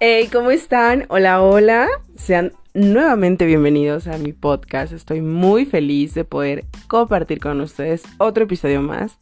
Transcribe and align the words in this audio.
Hey, 0.00 0.28
¿cómo 0.30 0.50
están? 0.50 1.06
Hola, 1.08 1.40
hola. 1.40 1.86
Sean 2.16 2.52
nuevamente 2.74 3.46
bienvenidos 3.46 4.08
a 4.08 4.18
mi 4.18 4.32
podcast. 4.32 4.92
Estoy 4.92 5.20
muy 5.20 5.66
feliz 5.66 6.14
de 6.14 6.24
poder 6.24 6.64
compartir 6.88 7.38
con 7.38 7.60
ustedes 7.60 8.02
otro 8.18 8.42
episodio 8.44 8.82
más. 8.82 9.18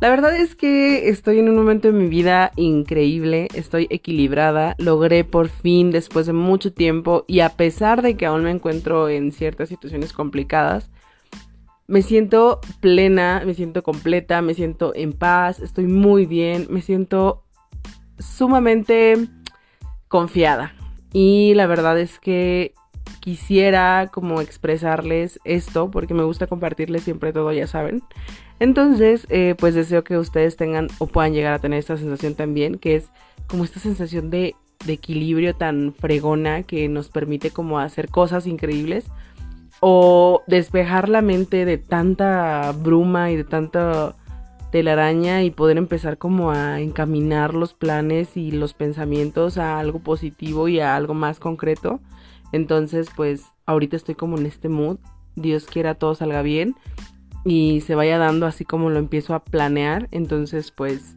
La 0.00 0.10
verdad 0.10 0.36
es 0.36 0.56
que 0.56 1.08
estoy 1.08 1.38
en 1.38 1.48
un 1.48 1.54
momento 1.54 1.88
de 1.88 1.94
mi 1.94 2.08
vida 2.08 2.50
increíble, 2.56 3.46
estoy 3.54 3.86
equilibrada, 3.90 4.74
logré 4.78 5.22
por 5.22 5.48
fin 5.48 5.92
después 5.92 6.26
de 6.26 6.32
mucho 6.32 6.72
tiempo 6.72 7.24
y 7.28 7.40
a 7.40 7.50
pesar 7.50 8.02
de 8.02 8.16
que 8.16 8.26
aún 8.26 8.42
me 8.42 8.50
encuentro 8.50 9.08
en 9.08 9.30
ciertas 9.30 9.68
situaciones 9.68 10.12
complicadas, 10.12 10.90
me 11.86 12.02
siento 12.02 12.60
plena, 12.80 13.42
me 13.46 13.54
siento 13.54 13.82
completa, 13.84 14.42
me 14.42 14.54
siento 14.54 14.92
en 14.94 15.12
paz, 15.12 15.60
estoy 15.60 15.86
muy 15.86 16.26
bien, 16.26 16.66
me 16.70 16.82
siento 16.82 17.44
sumamente 18.18 19.28
confiada. 20.08 20.74
Y 21.12 21.54
la 21.54 21.66
verdad 21.66 21.98
es 21.98 22.18
que 22.18 22.74
quisiera 23.20 24.10
como 24.12 24.40
expresarles 24.40 25.40
esto 25.44 25.90
porque 25.90 26.14
me 26.14 26.24
gusta 26.24 26.46
compartirles 26.46 27.02
siempre 27.02 27.32
todo, 27.32 27.52
ya 27.52 27.66
saben. 27.66 28.02
Entonces, 28.60 29.26
eh, 29.30 29.54
pues 29.58 29.74
deseo 29.74 30.04
que 30.04 30.18
ustedes 30.18 30.56
tengan 30.56 30.88
o 30.98 31.06
puedan 31.06 31.32
llegar 31.32 31.52
a 31.52 31.58
tener 31.58 31.78
esta 31.78 31.96
sensación 31.96 32.34
también, 32.34 32.78
que 32.78 32.96
es 32.96 33.10
como 33.46 33.64
esta 33.64 33.80
sensación 33.80 34.30
de, 34.30 34.54
de 34.84 34.92
equilibrio 34.92 35.54
tan 35.54 35.94
fregona 35.94 36.62
que 36.62 36.88
nos 36.88 37.08
permite 37.08 37.50
como 37.50 37.78
hacer 37.78 38.08
cosas 38.08 38.46
increíbles 38.46 39.06
o 39.80 40.42
despejar 40.46 41.08
la 41.08 41.22
mente 41.22 41.64
de 41.64 41.78
tanta 41.78 42.72
bruma 42.72 43.30
y 43.30 43.36
de 43.36 43.44
tanta 43.44 44.16
telaraña 44.70 45.42
y 45.42 45.50
poder 45.50 45.78
empezar 45.78 46.18
como 46.18 46.50
a 46.50 46.80
encaminar 46.80 47.54
los 47.54 47.74
planes 47.74 48.36
y 48.36 48.50
los 48.50 48.74
pensamientos 48.74 49.58
a 49.58 49.78
algo 49.78 50.00
positivo 50.00 50.68
y 50.68 50.80
a 50.80 50.96
algo 50.96 51.14
más 51.14 51.40
concreto. 51.40 52.00
Entonces, 52.52 53.08
pues 53.14 53.46
ahorita 53.66 53.96
estoy 53.96 54.14
como 54.14 54.38
en 54.38 54.46
este 54.46 54.68
mood. 54.68 54.98
Dios 55.36 55.66
quiera 55.66 55.94
todo 55.94 56.14
salga 56.14 56.42
bien 56.42 56.74
y 57.44 57.82
se 57.82 57.94
vaya 57.94 58.18
dando 58.18 58.46
así 58.46 58.64
como 58.64 58.90
lo 58.90 58.98
empiezo 58.98 59.34
a 59.34 59.44
planear. 59.44 60.08
Entonces, 60.10 60.70
pues 60.70 61.16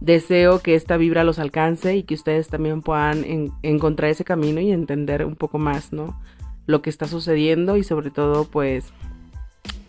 deseo 0.00 0.60
que 0.60 0.74
esta 0.74 0.96
vibra 0.96 1.24
los 1.24 1.38
alcance 1.38 1.96
y 1.96 2.02
que 2.02 2.14
ustedes 2.14 2.48
también 2.48 2.82
puedan 2.82 3.52
encontrar 3.62 4.10
ese 4.10 4.24
camino 4.24 4.60
y 4.60 4.72
entender 4.72 5.24
un 5.24 5.36
poco 5.36 5.58
más, 5.58 5.92
¿no? 5.92 6.18
lo 6.70 6.82
que 6.82 6.90
está 6.90 7.06
sucediendo 7.06 7.76
y 7.76 7.84
sobre 7.84 8.10
todo 8.10 8.44
pues 8.44 8.92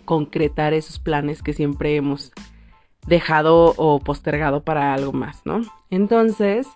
concretar 0.03 0.73
esos 0.73 0.99
planes 0.99 1.41
que 1.41 1.53
siempre 1.53 1.95
hemos 1.95 2.33
dejado 3.07 3.73
o 3.77 3.99
postergado 3.99 4.63
para 4.63 4.93
algo 4.93 5.11
más, 5.11 5.41
¿no? 5.45 5.61
Entonces, 5.89 6.67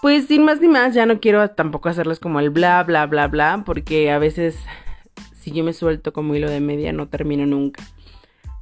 pues 0.00 0.26
sin 0.26 0.44
más 0.44 0.60
ni 0.60 0.68
más, 0.68 0.94
ya 0.94 1.06
no 1.06 1.20
quiero 1.20 1.48
tampoco 1.50 1.88
hacerles 1.88 2.20
como 2.20 2.40
el 2.40 2.50
bla, 2.50 2.82
bla, 2.84 3.06
bla, 3.06 3.28
bla, 3.28 3.62
porque 3.64 4.10
a 4.10 4.18
veces 4.18 4.56
si 5.32 5.50
yo 5.52 5.64
me 5.64 5.72
suelto 5.72 6.12
como 6.12 6.34
hilo 6.34 6.50
de 6.50 6.60
media 6.60 6.92
no 6.92 7.08
termino 7.08 7.46
nunca. 7.46 7.82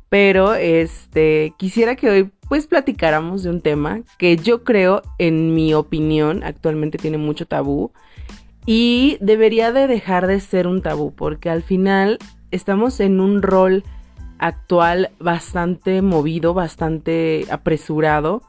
Pero 0.09 0.55
este, 0.55 1.53
quisiera 1.59 1.97
que 1.97 2.11
hoy 2.11 2.31
pues 2.49 2.67
platicáramos 2.67 3.43
de 3.43 3.51
un 3.51 3.61
tema 3.61 4.03
que 4.19 4.37
yo 4.37 4.63
creo, 4.63 5.03
en 5.19 5.55
mi 5.55 5.75
opinión, 5.75 6.45
actualmente 6.45 6.97
tiene 6.97 7.19
mucho 7.19 7.47
tabú 7.47 7.93
y 8.65 9.19
debería 9.21 9.73
de 9.73 9.89
dejar 9.89 10.27
de 10.27 10.41
ser 10.41 10.67
un 10.67 10.81
tabú, 10.81 11.13
porque 11.15 11.51
al 11.51 11.63
final 11.63 12.19
estamos 12.51 13.01
en 13.01 13.21
un 13.21 13.43
rol 13.43 13.85
actual 14.39 15.11
bastante 15.19 16.03
movido, 16.03 16.55
bastante 16.55 17.47
apresurado. 17.51 18.43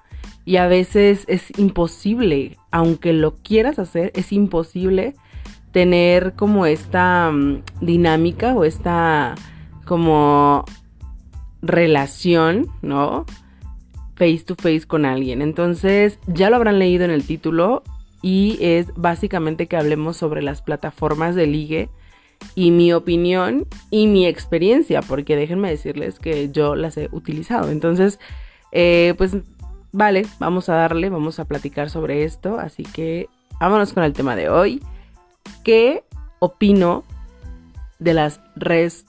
Y 0.46 0.58
a 0.58 0.68
veces 0.68 1.26
es 1.28 1.58
imposible, 1.58 2.58
aunque 2.72 3.14
lo 3.14 3.36
quieras 3.36 3.80
hacer, 3.80 4.12
es 4.16 4.32
imposible 4.32 5.16
tener 5.72 6.34
como 6.34 6.66
esta 6.66 7.31
mm, 7.31 7.64
dinámica 7.81 8.56
o 8.56 8.64
esta 8.64 9.36
como 9.86 10.64
relación, 11.62 12.68
¿no? 12.81 13.26
Face 14.16 14.44
to 14.46 14.56
face 14.56 14.88
con 14.88 15.06
alguien. 15.06 15.42
Entonces, 15.42 16.20
ya 16.28 16.50
lo 16.50 16.56
habrán 16.56 16.80
leído 16.80 17.03
en 17.03 17.12
el 17.12 17.26
título, 17.26 17.84
y 18.22 18.58
es 18.62 18.88
básicamente 18.96 19.68
que 19.68 19.78
hablemos 19.78 20.18
sobre 20.18 20.42
las 20.42 20.62
plataformas 20.62 21.36
de 21.36 21.47
ligue 21.47 21.90
y 22.56 22.72
mi 22.72 22.94
opinión 22.94 23.68
y 23.90 24.08
mi 24.08 24.25
experiencia, 24.25 25.02
porque 25.02 25.36
déjenme 25.36 25.70
decirles 25.70 26.20
que 26.20 26.50
yo 26.52 26.75
las 26.75 26.98
he 26.98 27.09
utilizado. 27.12 27.70
Entonces, 27.72 28.20
eh, 28.72 29.14
pues 29.18 29.38
vale, 29.92 30.25
vamos 30.40 30.70
a 30.70 30.76
darle, 30.76 31.09
vamos 31.09 31.40
a 31.40 31.46
platicar 31.46 31.90
sobre 31.90 32.24
esto, 32.24 32.59
así 32.59 32.84
que 32.84 33.30
vámonos 33.59 33.94
con 33.94 34.03
el 34.03 34.14
tema 34.14 34.36
de 34.36 34.50
hoy. 34.50 34.81
¿Qué 35.64 36.03
opino 36.40 37.03
de 38.00 38.14
las 38.14 38.42
redes, 38.56 39.06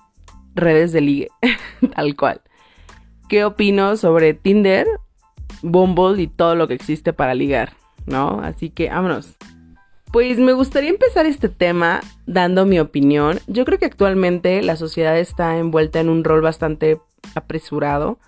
redes 0.55 0.93
de 0.93 1.01
ligue? 1.01 1.29
Tal 1.95 2.17
cual. 2.17 2.43
¿Qué 3.29 3.45
opino 3.45 3.97
sobre 3.97 4.35
Tinder, 4.35 4.87
Bumble 5.63 6.23
y 6.23 6.29
todo 6.29 6.55
lo 6.55 6.69
que 6.69 6.75
existe 6.75 7.13
para 7.13 7.35
ligar? 7.35 7.79
¿no? 8.09 8.41
Así 8.43 8.71
que 8.71 8.89
vámonos. 8.89 9.37
Pues 10.13 10.39
me 10.39 10.55
gustaría 10.55 10.89
empezar 10.89 11.27
este 11.27 11.51
tema 11.51 12.01
dando 12.27 12.65
mi 12.65 12.81
opinión. 12.81 13.41
Yo 13.47 13.65
creo 13.67 13.79
que 13.79 13.85
actualmente 13.85 14.63
la 14.63 14.77
sociedad 14.77 15.19
está 15.19 15.59
envuelta 15.59 16.01
en 16.01 16.09
un 16.09 16.25
rol 16.25 16.41
bastante 16.41 16.99
apresurado. 17.35 18.19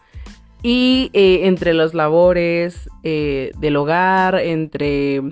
Y 0.62 1.10
eh, 1.14 1.46
entre 1.46 1.72
los 1.72 1.94
labores 1.94 2.90
eh, 3.02 3.52
del 3.58 3.76
hogar, 3.76 4.38
entre 4.40 5.22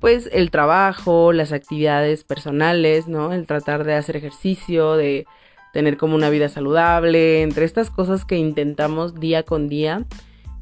pues 0.00 0.30
el 0.32 0.50
trabajo, 0.50 1.34
las 1.34 1.52
actividades 1.52 2.24
personales, 2.24 3.06
¿no? 3.06 3.34
El 3.34 3.46
tratar 3.46 3.84
de 3.84 3.94
hacer 3.94 4.16
ejercicio, 4.16 4.96
de 4.96 5.26
tener 5.74 5.98
como 5.98 6.14
una 6.14 6.30
vida 6.30 6.48
saludable, 6.48 7.42
entre 7.42 7.66
estas 7.66 7.90
cosas 7.90 8.24
que 8.24 8.36
intentamos 8.36 9.20
día 9.20 9.42
con 9.42 9.68
día, 9.68 10.06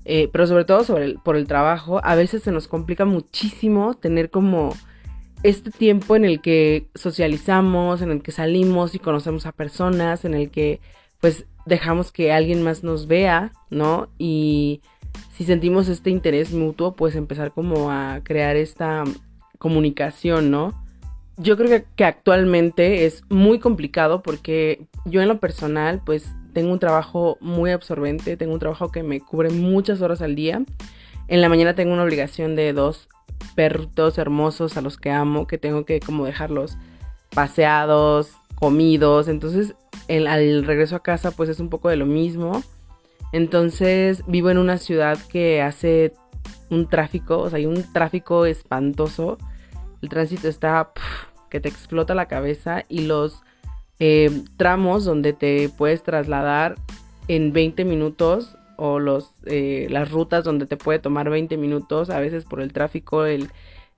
eh, 0.04 0.28
pero 0.32 0.48
sobre 0.48 0.64
todo 0.64 0.84
por 1.22 1.36
el 1.36 1.46
trabajo, 1.46 2.00
a 2.02 2.16
veces 2.16 2.42
se 2.42 2.50
nos 2.50 2.66
complica 2.66 3.04
muchísimo 3.04 3.94
tener 3.94 4.30
como 4.30 4.74
este 5.42 5.70
tiempo 5.70 6.16
en 6.16 6.24
el 6.24 6.40
que 6.40 6.88
socializamos, 6.94 8.02
en 8.02 8.10
el 8.10 8.22
que 8.22 8.32
salimos 8.32 8.94
y 8.94 8.98
conocemos 8.98 9.46
a 9.46 9.52
personas, 9.52 10.24
en 10.24 10.34
el 10.34 10.50
que 10.50 10.80
pues 11.20 11.46
dejamos 11.66 12.12
que 12.12 12.32
alguien 12.32 12.62
más 12.62 12.82
nos 12.82 13.06
vea, 13.06 13.52
¿no? 13.70 14.08
Y 14.18 14.80
si 15.36 15.44
sentimos 15.44 15.88
este 15.88 16.10
interés 16.10 16.52
mutuo, 16.52 16.94
pues 16.94 17.14
empezar 17.14 17.52
como 17.52 17.90
a 17.90 18.20
crear 18.24 18.56
esta 18.56 19.04
comunicación, 19.58 20.50
¿no? 20.50 20.84
Yo 21.36 21.56
creo 21.56 21.68
que, 21.68 21.86
que 21.94 22.04
actualmente 22.04 23.06
es 23.06 23.22
muy 23.28 23.60
complicado 23.60 24.22
porque 24.22 24.86
yo 25.04 25.22
en 25.22 25.28
lo 25.28 25.38
personal, 25.38 26.02
pues 26.04 26.28
tengo 26.52 26.72
un 26.72 26.80
trabajo 26.80 27.38
muy 27.40 27.70
absorbente, 27.70 28.36
tengo 28.36 28.54
un 28.54 28.58
trabajo 28.58 28.90
que 28.90 29.04
me 29.04 29.20
cubre 29.20 29.50
muchas 29.50 30.00
horas 30.00 30.22
al 30.22 30.34
día. 30.34 30.64
En 31.28 31.42
la 31.42 31.50
mañana 31.50 31.74
tengo 31.74 31.92
una 31.92 32.04
obligación 32.04 32.56
de 32.56 32.72
dos 32.72 33.08
perritos 33.54 34.18
hermosos 34.18 34.76
a 34.76 34.80
los 34.80 34.96
que 34.96 35.10
amo, 35.10 35.46
que 35.46 35.58
tengo 35.58 35.84
que 35.84 36.00
como 36.00 36.24
dejarlos 36.24 36.76
paseados, 37.34 38.32
comidos. 38.54 39.28
Entonces, 39.28 39.74
el, 40.08 40.26
al 40.26 40.64
regreso 40.64 40.96
a 40.96 41.02
casa, 41.02 41.30
pues 41.30 41.50
es 41.50 41.60
un 41.60 41.68
poco 41.68 41.90
de 41.90 41.96
lo 41.96 42.06
mismo. 42.06 42.62
Entonces, 43.32 44.24
vivo 44.26 44.50
en 44.50 44.58
una 44.58 44.78
ciudad 44.78 45.18
que 45.30 45.60
hace 45.60 46.14
un 46.70 46.88
tráfico, 46.88 47.38
o 47.38 47.50
sea, 47.50 47.58
hay 47.58 47.66
un 47.66 47.84
tráfico 47.92 48.46
espantoso. 48.46 49.36
El 50.00 50.08
tránsito 50.08 50.48
está 50.48 50.92
que 51.50 51.60
te 51.60 51.68
explota 51.68 52.14
la 52.14 52.26
cabeza 52.26 52.84
y 52.88 53.02
los 53.02 53.42
eh, 54.00 54.44
tramos 54.56 55.04
donde 55.04 55.32
te 55.32 55.68
puedes 55.68 56.02
trasladar 56.02 56.76
en 57.26 57.52
20 57.52 57.84
minutos 57.84 58.57
o 58.78 59.00
los, 59.00 59.32
eh, 59.46 59.88
las 59.90 60.10
rutas 60.10 60.44
donde 60.44 60.66
te 60.66 60.76
puede 60.76 61.00
tomar 61.00 61.28
20 61.28 61.56
minutos, 61.56 62.10
a 62.10 62.20
veces 62.20 62.44
por 62.44 62.60
el 62.60 62.72
tráfico, 62.72 63.24
el, 63.24 63.50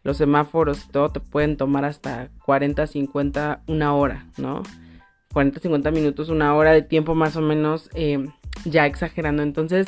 los 0.03 0.17
semáforos 0.17 0.87
y 0.87 0.91
todo 0.91 1.11
te 1.11 1.21
pueden 1.21 1.59
tomar 1.59 1.85
hasta 1.85 2.31
40, 2.47 2.87
50, 2.87 3.63
una 3.67 3.95
hora, 3.95 4.27
¿no? 4.39 4.63
40, 5.35 5.61
50 5.61 5.91
minutos, 5.91 6.31
una 6.31 6.55
hora 6.55 6.73
de 6.73 6.83
tiempo 6.83 7.15
más 7.15 7.37
o 7.37 7.43
menos, 7.43 7.91
eh, 7.95 8.27
ya 8.65 8.87
exagerando. 8.87 9.43
Entonces, 9.43 9.87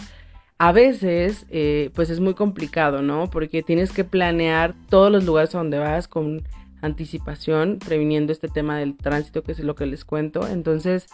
a 0.59 0.73
veces, 0.73 1.47
pues 1.95 2.11
es 2.11 2.21
muy 2.21 2.35
complicado, 2.35 3.03
¿no? 3.03 3.29
Porque 3.31 3.63
tienes 3.63 3.91
que 3.91 4.05
planear 4.05 4.75
todos 4.91 5.11
los 5.11 5.25
lugares 5.25 5.55
a 5.55 5.59
donde 5.59 5.79
vas 5.79 6.07
con 6.07 6.43
anticipación, 6.83 7.79
previniendo 7.79 8.31
este 8.33 8.49
tema 8.49 8.79
del 8.79 8.97
tránsito, 8.97 9.43
que 9.43 9.53
es 9.53 9.61
lo 9.61 9.75
que 9.75 9.87
les 9.87 10.05
cuento. 10.05 10.47
Entonces, 10.47 11.07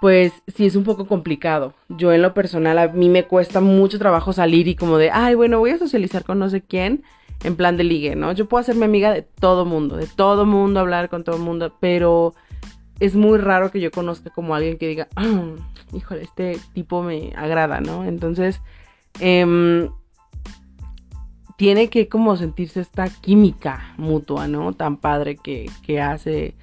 pues 0.00 0.32
sí 0.46 0.66
es 0.66 0.76
un 0.76 0.84
poco 0.84 1.06
complicado. 1.06 1.74
Yo 1.88 2.12
en 2.12 2.22
lo 2.22 2.34
personal, 2.34 2.78
a 2.78 2.88
mí 2.88 3.08
me 3.08 3.24
cuesta 3.24 3.60
mucho 3.60 3.98
trabajo 3.98 4.32
salir 4.32 4.68
y 4.68 4.76
como 4.76 4.98
de, 4.98 5.10
ay, 5.10 5.34
bueno, 5.34 5.58
voy 5.58 5.70
a 5.70 5.78
socializar 5.78 6.24
con 6.24 6.38
no 6.38 6.48
sé 6.50 6.62
quién 6.62 7.02
en 7.44 7.56
plan 7.56 7.76
de 7.76 7.84
ligue, 7.84 8.16
¿no? 8.16 8.32
Yo 8.32 8.48
puedo 8.48 8.60
hacerme 8.60 8.84
amiga 8.84 9.12
de 9.12 9.22
todo 9.22 9.64
mundo, 9.64 9.96
de 9.96 10.06
todo 10.06 10.44
mundo, 10.46 10.80
hablar 10.80 11.08
con 11.08 11.24
todo 11.24 11.38
mundo, 11.38 11.74
pero 11.80 12.34
es 13.00 13.14
muy 13.14 13.38
raro 13.38 13.70
que 13.70 13.80
yo 13.80 13.90
conozca 13.90 14.30
como 14.30 14.54
alguien 14.54 14.78
que 14.78 14.88
diga, 14.88 15.08
ah, 15.16 15.52
híjole, 15.92 16.22
este 16.22 16.58
tipo 16.72 17.02
me 17.02 17.32
agrada, 17.36 17.80
¿no? 17.80 18.04
Entonces, 18.04 18.60
eh, 19.20 19.88
tiene 21.56 21.90
que 21.90 22.08
como 22.08 22.36
sentirse 22.36 22.80
esta 22.80 23.08
química 23.08 23.94
mutua, 23.96 24.46
¿no? 24.46 24.72
Tan 24.72 24.96
padre 24.96 25.36
que, 25.36 25.68
que 25.82 26.00
hace 26.00 26.54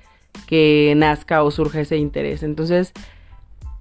que 0.47 0.93
nazca 0.95 1.43
o 1.43 1.51
surja 1.51 1.81
ese 1.81 1.97
interés. 1.97 2.43
Entonces, 2.43 2.93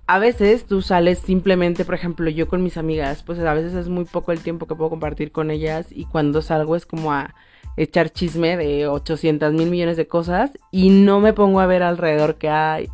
a 0.06 0.18
veces 0.18 0.66
tú 0.66 0.82
sales 0.82 1.18
simplemente, 1.18 1.84
por 1.84 1.94
ejemplo, 1.94 2.28
yo 2.30 2.48
con 2.48 2.62
mis 2.62 2.76
amigas, 2.76 3.22
pues 3.22 3.38
a 3.38 3.54
veces 3.54 3.74
es 3.74 3.88
muy 3.88 4.04
poco 4.04 4.32
el 4.32 4.40
tiempo 4.40 4.66
que 4.66 4.74
puedo 4.74 4.90
compartir 4.90 5.32
con 5.32 5.50
ellas 5.50 5.86
y 5.90 6.04
cuando 6.04 6.42
salgo 6.42 6.76
es 6.76 6.84
como 6.84 7.12
a 7.12 7.34
echar 7.76 8.10
chisme 8.10 8.56
de 8.56 8.86
800 8.86 9.52
mil 9.52 9.70
millones 9.70 9.96
de 9.96 10.06
cosas 10.06 10.52
y 10.70 10.90
no 10.90 11.20
me 11.20 11.32
pongo 11.32 11.60
a 11.60 11.66
ver 11.66 11.82
alrededor 11.82 12.36
qué 12.36 12.48
hay 12.48 12.88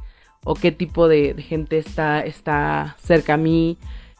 o 0.45 0.55
qué 0.55 0.73
tipo 0.73 1.09
de, 1.09 1.35
gente 1.39 1.79
está, 1.79 2.21
está 2.21 2.97
cerca 2.99 3.35
a 3.35 3.37
mí 3.37 3.77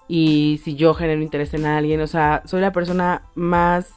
y 0.09 0.61
si 0.65 0.75
yo 0.75 0.93
genero 0.95 1.23
interés 1.23 1.55
en 1.55 1.67
alguien. 1.67 2.01
O 2.01 2.07
sea, 2.07 2.43
soy 2.45 2.61
la 2.61 2.73
persona 2.73 3.23
más 3.37 3.93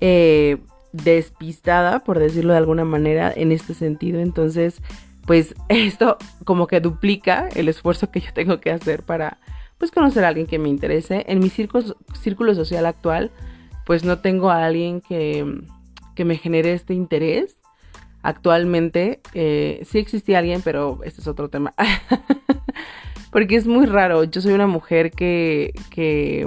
eh, 0.00 0.56
despistada, 0.92 2.00
por 2.00 2.18
decirlo 2.18 2.52
de 2.52 2.58
alguna 2.58 2.84
manera, 2.84 3.32
en 3.34 3.52
este 3.52 3.74
sentido. 3.74 4.20
Entonces, 4.20 4.80
pues 5.30 5.54
esto 5.68 6.16
como 6.44 6.66
que 6.66 6.80
duplica 6.80 7.48
el 7.54 7.68
esfuerzo 7.68 8.10
que 8.10 8.18
yo 8.18 8.32
tengo 8.32 8.58
que 8.58 8.72
hacer 8.72 9.04
para 9.04 9.38
pues 9.78 9.92
conocer 9.92 10.24
a 10.24 10.28
alguien 10.28 10.48
que 10.48 10.58
me 10.58 10.68
interese. 10.68 11.24
En 11.28 11.38
mi 11.38 11.50
círculo, 11.50 12.54
social 12.56 12.84
actual, 12.84 13.30
pues 13.86 14.02
no 14.02 14.18
tengo 14.18 14.50
a 14.50 14.64
alguien 14.64 15.00
que 15.00 15.62
que 16.16 16.24
me 16.24 16.36
genere 16.36 16.72
este 16.72 16.94
interés. 16.94 17.54
Actualmente 18.22 19.20
eh, 19.32 19.80
sí 19.84 19.98
existía 19.98 20.40
alguien, 20.40 20.62
pero 20.62 20.98
este 21.04 21.20
es 21.20 21.28
otro 21.28 21.48
tema. 21.48 21.74
Porque 23.30 23.54
es 23.54 23.68
muy 23.68 23.86
raro. 23.86 24.24
Yo 24.24 24.40
soy 24.40 24.52
una 24.52 24.66
mujer 24.66 25.12
que, 25.12 25.72
que 25.90 26.44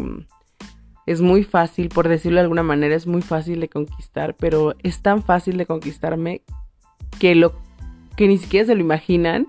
es 1.06 1.22
muy 1.22 1.46
fácil, 1.46 1.88
por 1.88 2.10
decirlo 2.10 2.40
de 2.40 2.44
alguna 2.44 2.64
manera, 2.64 2.96
es 2.96 3.08
muy 3.08 3.22
fácil 3.22 3.62
de 3.62 3.70
conquistar, 3.70 4.36
pero 4.36 4.76
es 4.84 5.02
tan 5.02 5.24
fácil 5.24 5.56
de 5.56 5.66
conquistarme 5.66 6.42
que 7.18 7.34
lo 7.34 7.54
que 8.16 8.28
ni 8.28 8.38
siquiera 8.38 8.66
se 8.66 8.76
lo 8.76 8.82
imaginan 8.82 9.48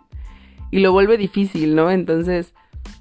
y 0.70 0.80
lo 0.80 0.92
vuelve 0.92 1.16
difícil, 1.16 1.74
¿no? 1.74 1.90
Entonces, 1.90 2.54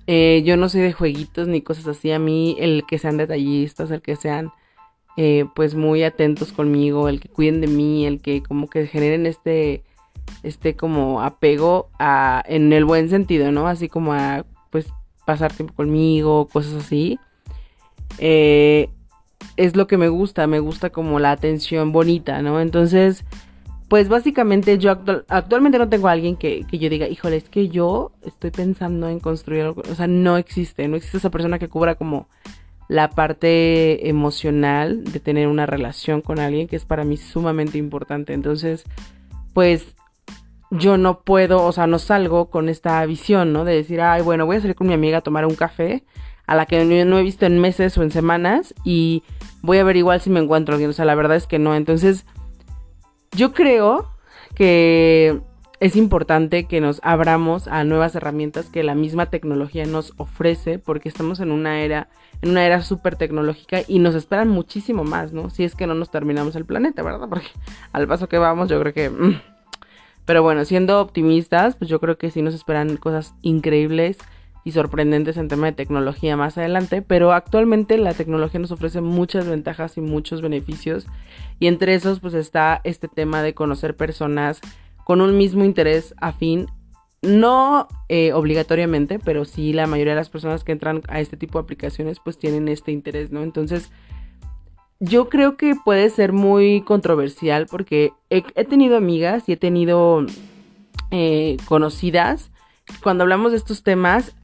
eh, 0.07 0.43
yo 0.45 0.57
no 0.57 0.69
soy 0.69 0.81
de 0.81 0.93
jueguitos 0.93 1.47
ni 1.47 1.61
cosas 1.61 1.87
así. 1.87 2.11
A 2.11 2.19
mí, 2.19 2.55
el 2.59 2.83
que 2.87 2.99
sean 2.99 3.17
detallistas, 3.17 3.91
el 3.91 4.01
que 4.01 4.15
sean 4.15 4.51
eh, 5.15 5.45
pues 5.55 5.75
muy 5.75 6.03
atentos 6.03 6.51
conmigo, 6.53 7.07
el 7.07 7.19
que 7.19 7.29
cuiden 7.29 7.61
de 7.61 7.67
mí, 7.67 8.05
el 8.05 8.21
que 8.21 8.41
como 8.41 8.67
que 8.67 8.87
generen 8.87 9.25
este, 9.25 9.83
este 10.41 10.75
como 10.75 11.21
apego 11.21 11.89
a, 11.99 12.43
en 12.47 12.73
el 12.73 12.85
buen 12.85 13.09
sentido, 13.09 13.51
¿no? 13.51 13.67
Así 13.67 13.89
como 13.89 14.13
a 14.13 14.45
pues 14.71 14.87
pasar 15.25 15.53
tiempo 15.53 15.73
conmigo, 15.75 16.47
cosas 16.47 16.85
así. 16.85 17.19
Eh, 18.17 18.89
es 19.57 19.75
lo 19.75 19.87
que 19.87 19.97
me 19.97 20.07
gusta, 20.07 20.47
me 20.47 20.59
gusta 20.59 20.89
como 20.89 21.19
la 21.19 21.31
atención 21.31 21.91
bonita, 21.91 22.41
¿no? 22.41 22.59
Entonces, 22.59 23.23
pues 23.93 24.09
básicamente 24.09 24.79
yo 24.79 24.89
actualmente 25.27 25.77
no 25.77 25.87
tengo 25.87 26.07
a 26.07 26.13
alguien 26.13 26.35
que, 26.35 26.65
que, 26.65 26.79
yo 26.79 26.89
diga, 26.89 27.07
híjole, 27.07 27.35
es 27.35 27.47
que 27.47 27.69
yo 27.69 28.11
estoy 28.23 28.49
pensando 28.49 29.07
en 29.07 29.19
construir 29.19 29.61
algo, 29.61 29.83
o 29.87 29.93
sea, 29.93 30.07
no 30.07 30.37
existe, 30.37 30.87
no 30.87 30.95
existe 30.95 31.17
esa 31.17 31.29
persona 31.29 31.59
que 31.59 31.67
cubra 31.67 31.93
como 31.93 32.27
la 32.87 33.11
parte 33.11 34.09
emocional 34.09 35.03
de 35.03 35.19
tener 35.19 35.47
una 35.47 35.67
relación 35.67 36.21
con 36.21 36.39
alguien 36.39 36.67
que 36.67 36.75
es 36.75 36.85
para 36.85 37.03
mí 37.03 37.17
sumamente 37.17 37.77
importante. 37.77 38.33
Entonces, 38.33 38.83
pues 39.53 39.93
yo 40.71 40.97
no 40.97 41.19
puedo, 41.19 41.63
o 41.63 41.71
sea, 41.71 41.85
no 41.85 41.99
salgo 41.99 42.49
con 42.49 42.69
esta 42.69 43.05
visión, 43.05 43.53
¿no? 43.53 43.63
De 43.63 43.75
decir, 43.75 44.01
ay, 44.01 44.23
bueno, 44.23 44.47
voy 44.47 44.55
a 44.55 44.61
salir 44.61 44.75
con 44.75 44.87
mi 44.87 44.93
amiga 44.93 45.19
a 45.19 45.21
tomar 45.21 45.45
un 45.45 45.53
café 45.53 46.03
a 46.47 46.55
la 46.55 46.65
que 46.65 46.83
no 47.05 47.19
he 47.19 47.21
visto 47.21 47.45
en 47.45 47.59
meses 47.59 47.95
o 47.99 48.01
en 48.01 48.09
semanas 48.09 48.73
y 48.83 49.21
voy 49.61 49.77
a 49.77 49.83
ver 49.83 49.97
igual 49.97 50.19
si 50.19 50.31
me 50.31 50.39
encuentro 50.39 50.73
alguien. 50.73 50.89
O 50.89 50.93
sea, 50.93 51.05
la 51.05 51.13
verdad 51.13 51.37
es 51.37 51.45
que 51.45 51.59
no. 51.59 51.75
Entonces, 51.75 52.25
yo 53.35 53.53
creo 53.53 54.09
que 54.55 55.41
es 55.79 55.95
importante 55.95 56.65
que 56.65 56.79
nos 56.79 57.01
abramos 57.03 57.67
a 57.67 57.83
nuevas 57.83 58.15
herramientas 58.15 58.69
que 58.69 58.83
la 58.83 58.95
misma 58.95 59.25
tecnología 59.25 59.85
nos 59.85 60.13
ofrece 60.17 60.79
porque 60.79 61.09
estamos 61.09 61.39
en 61.39 61.51
una 61.51 61.81
era 61.81 62.09
en 62.41 62.49
una 62.51 62.65
era 62.65 62.81
súper 62.81 63.15
tecnológica 63.15 63.81
y 63.87 63.99
nos 63.99 64.15
esperan 64.15 64.49
muchísimo 64.49 65.03
más, 65.03 65.31
¿no? 65.31 65.49
Si 65.49 65.63
es 65.63 65.75
que 65.75 65.87
no 65.87 65.93
nos 65.93 66.11
terminamos 66.11 66.55
el 66.55 66.65
planeta, 66.65 67.01
¿verdad? 67.01 67.27
Porque 67.29 67.47
al 67.93 68.07
paso 68.07 68.27
que 68.27 68.37
vamos, 68.37 68.69
yo 68.69 68.79
creo 68.81 68.93
que... 68.93 69.09
Mm. 69.09 69.41
Pero 70.25 70.43
bueno, 70.43 70.63
siendo 70.65 71.01
optimistas, 71.01 71.75
pues 71.75 71.89
yo 71.89 71.99
creo 71.99 72.17
que 72.17 72.31
sí 72.31 72.41
nos 72.41 72.53
esperan 72.53 72.97
cosas 72.97 73.33
increíbles 73.41 74.17
y 74.65 74.71
sorprendentes 74.71 75.37
en 75.37 75.49
tema 75.49 75.67
de 75.67 75.73
tecnología 75.73 76.37
más 76.37 76.57
adelante, 76.57 77.01
pero 77.01 77.33
actualmente 77.33 77.97
la 77.97 78.13
tecnología 78.13 78.59
nos 78.59 78.71
ofrece 78.71 79.01
muchas 79.01 79.47
ventajas 79.47 79.97
y 79.97 80.01
muchos 80.01 80.41
beneficios 80.41 81.05
y 81.63 81.67
entre 81.67 81.95
esos 81.95 82.19
pues 82.19 82.33
está 82.33 82.81
este 82.83 83.07
tema 83.07 83.41
de 83.41 83.53
conocer 83.53 83.95
personas 83.95 84.59
con 85.05 85.21
un 85.21 85.37
mismo 85.37 85.63
interés 85.63 86.13
afín 86.19 86.67
no 87.21 87.87
eh, 88.09 88.33
obligatoriamente, 88.33 89.17
pero 89.17 89.45
sí 89.45 89.71
la 89.71 89.87
mayoría 89.87 90.11
de 90.11 90.19
las 90.19 90.29
personas 90.29 90.65
que 90.65 90.73
entran 90.73 91.03
a 91.07 91.21
este 91.21 91.37
tipo 91.37 91.57
de 91.57 91.63
aplicaciones 91.63 92.19
pues 92.21 92.37
tienen 92.37 92.67
este 92.67 92.91
interés, 92.91 93.31
¿no? 93.31 93.43
Entonces, 93.43 93.91
yo 94.99 95.29
creo 95.29 95.55
que 95.55 95.73
puede 95.73 96.09
ser 96.09 96.33
muy 96.33 96.81
controversial 96.81 97.67
porque 97.67 98.11
he, 98.29 98.41
tenido 98.65 98.97
amigas 98.97 99.47
y 99.47 99.53
he 99.53 99.57
tenido 99.57 100.25
eh, 101.11 101.55
conocidas. 101.63 102.51
Cuando 103.01 103.23
hablamos 103.23 103.53
de 103.53 103.57
estos 103.59 103.83
temas, 103.83 104.35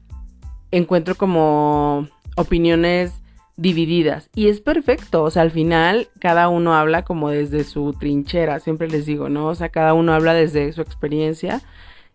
encuentro 0.70 1.16
como 1.16 2.08
opiniones 2.36 3.19
divididas 3.60 4.30
y 4.34 4.48
es 4.48 4.60
perfecto, 4.60 5.22
o 5.22 5.30
sea, 5.30 5.42
al 5.42 5.50
final 5.50 6.08
cada 6.18 6.48
uno 6.48 6.74
habla 6.74 7.04
como 7.04 7.28
desde 7.28 7.64
su 7.64 7.92
trinchera, 7.92 8.58
siempre 8.58 8.88
les 8.88 9.04
digo, 9.04 9.28
¿no? 9.28 9.48
O 9.48 9.54
sea, 9.54 9.68
cada 9.68 9.92
uno 9.92 10.14
habla 10.14 10.32
desde 10.32 10.72
su 10.72 10.80
experiencia 10.80 11.60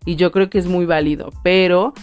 y 0.06 0.15
yo 0.15 0.31
creo 0.31 0.50
que 0.50 0.57
es 0.57 0.65
muy 0.65 0.88
válido, 0.88 1.30
pero 1.44 1.94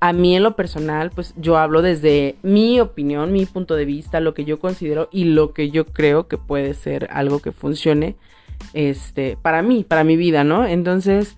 a 0.00 0.14
mí 0.14 0.34
en 0.34 0.42
lo 0.42 0.56
personal, 0.56 1.10
pues 1.10 1.34
yo 1.36 1.58
hablo 1.58 1.82
desde 1.82 2.36
mi 2.42 2.80
opinión, 2.80 3.32
mi 3.32 3.44
punto 3.44 3.76
de 3.76 3.84
vista, 3.84 4.20
lo 4.20 4.32
que 4.32 4.46
yo 4.46 4.58
considero 4.58 5.10
y 5.12 5.24
lo 5.24 5.52
que 5.52 5.70
yo 5.70 5.84
creo 5.84 6.26
que 6.26 6.38
puede 6.38 6.72
ser 6.72 7.08
algo 7.10 7.40
que 7.40 7.52
funcione 7.52 8.16
este, 8.72 9.36
para 9.42 9.60
mí, 9.60 9.84
para 9.84 10.04
mi 10.04 10.16
vida, 10.16 10.42
¿no? 10.42 10.66
Entonces, 10.66 11.36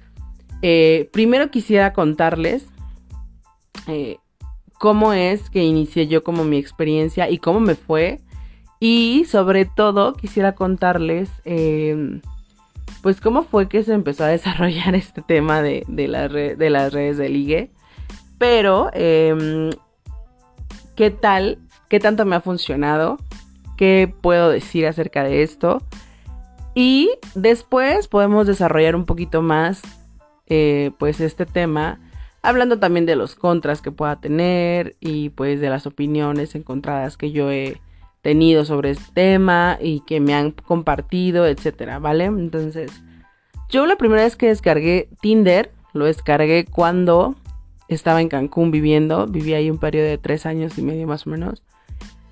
eh, 0.62 1.08
primero 1.12 1.50
quisiera 1.50 1.92
contarles 1.92 2.66
eh, 3.88 4.18
cómo 4.78 5.12
es 5.12 5.50
que 5.50 5.62
inicié 5.62 6.06
yo 6.06 6.22
como 6.22 6.44
mi 6.44 6.56
experiencia 6.56 7.28
y 7.30 7.38
cómo 7.38 7.60
me 7.60 7.74
fue. 7.74 8.20
Y 8.80 9.24
sobre 9.28 9.64
todo 9.64 10.14
quisiera 10.14 10.54
contarles 10.54 11.30
eh, 11.44 12.20
pues 13.02 13.20
cómo 13.20 13.42
fue 13.42 13.68
que 13.68 13.82
se 13.82 13.92
empezó 13.92 14.24
a 14.24 14.28
desarrollar 14.38 14.94
este 14.94 15.22
tema 15.22 15.62
de 15.62 15.84
las 16.08 16.92
redes 16.92 17.18
de 17.18 17.28
ligue. 17.28 17.70
Pero, 18.38 18.90
em, 18.92 19.70
¿qué 20.94 21.10
tal? 21.10 21.58
¿Qué 21.88 21.98
tanto 21.98 22.24
me 22.24 22.36
ha 22.36 22.40
funcionado? 22.40 23.18
¿Qué 23.76 24.12
puedo 24.20 24.50
decir 24.50 24.86
acerca 24.86 25.24
de 25.24 25.42
esto? 25.42 25.82
Y 26.74 27.10
después 27.34 28.06
podemos 28.06 28.46
desarrollar 28.46 28.94
un 28.94 29.04
poquito 29.04 29.42
más, 29.42 29.82
eh, 30.46 30.92
pues, 30.98 31.20
este 31.20 31.46
tema, 31.46 32.00
hablando 32.42 32.78
también 32.78 33.06
de 33.06 33.16
los 33.16 33.34
contras 33.34 33.82
que 33.82 33.92
pueda 33.92 34.20
tener 34.20 34.96
y 35.00 35.30
pues 35.30 35.60
de 35.60 35.70
las 35.70 35.86
opiniones 35.86 36.54
encontradas 36.54 37.16
que 37.16 37.32
yo 37.32 37.50
he 37.50 37.80
tenido 38.22 38.64
sobre 38.64 38.90
este 38.90 39.12
tema 39.14 39.78
y 39.80 40.00
que 40.00 40.20
me 40.20 40.34
han 40.34 40.50
compartido, 40.52 41.46
etcétera, 41.46 41.98
¿vale? 41.98 42.24
Entonces, 42.24 42.90
yo 43.68 43.86
la 43.86 43.96
primera 43.96 44.22
vez 44.22 44.36
que 44.36 44.48
descargué 44.48 45.08
Tinder, 45.20 45.72
lo 45.92 46.06
descargué 46.06 46.64
cuando 46.64 47.36
estaba 47.88 48.20
en 48.20 48.28
Cancún 48.28 48.70
viviendo, 48.70 49.26
viví 49.26 49.54
ahí 49.54 49.70
un 49.70 49.78
periodo 49.78 50.06
de 50.06 50.18
tres 50.18 50.46
años 50.46 50.78
y 50.78 50.82
medio 50.82 51.06
más 51.06 51.26
o 51.26 51.30
menos. 51.30 51.62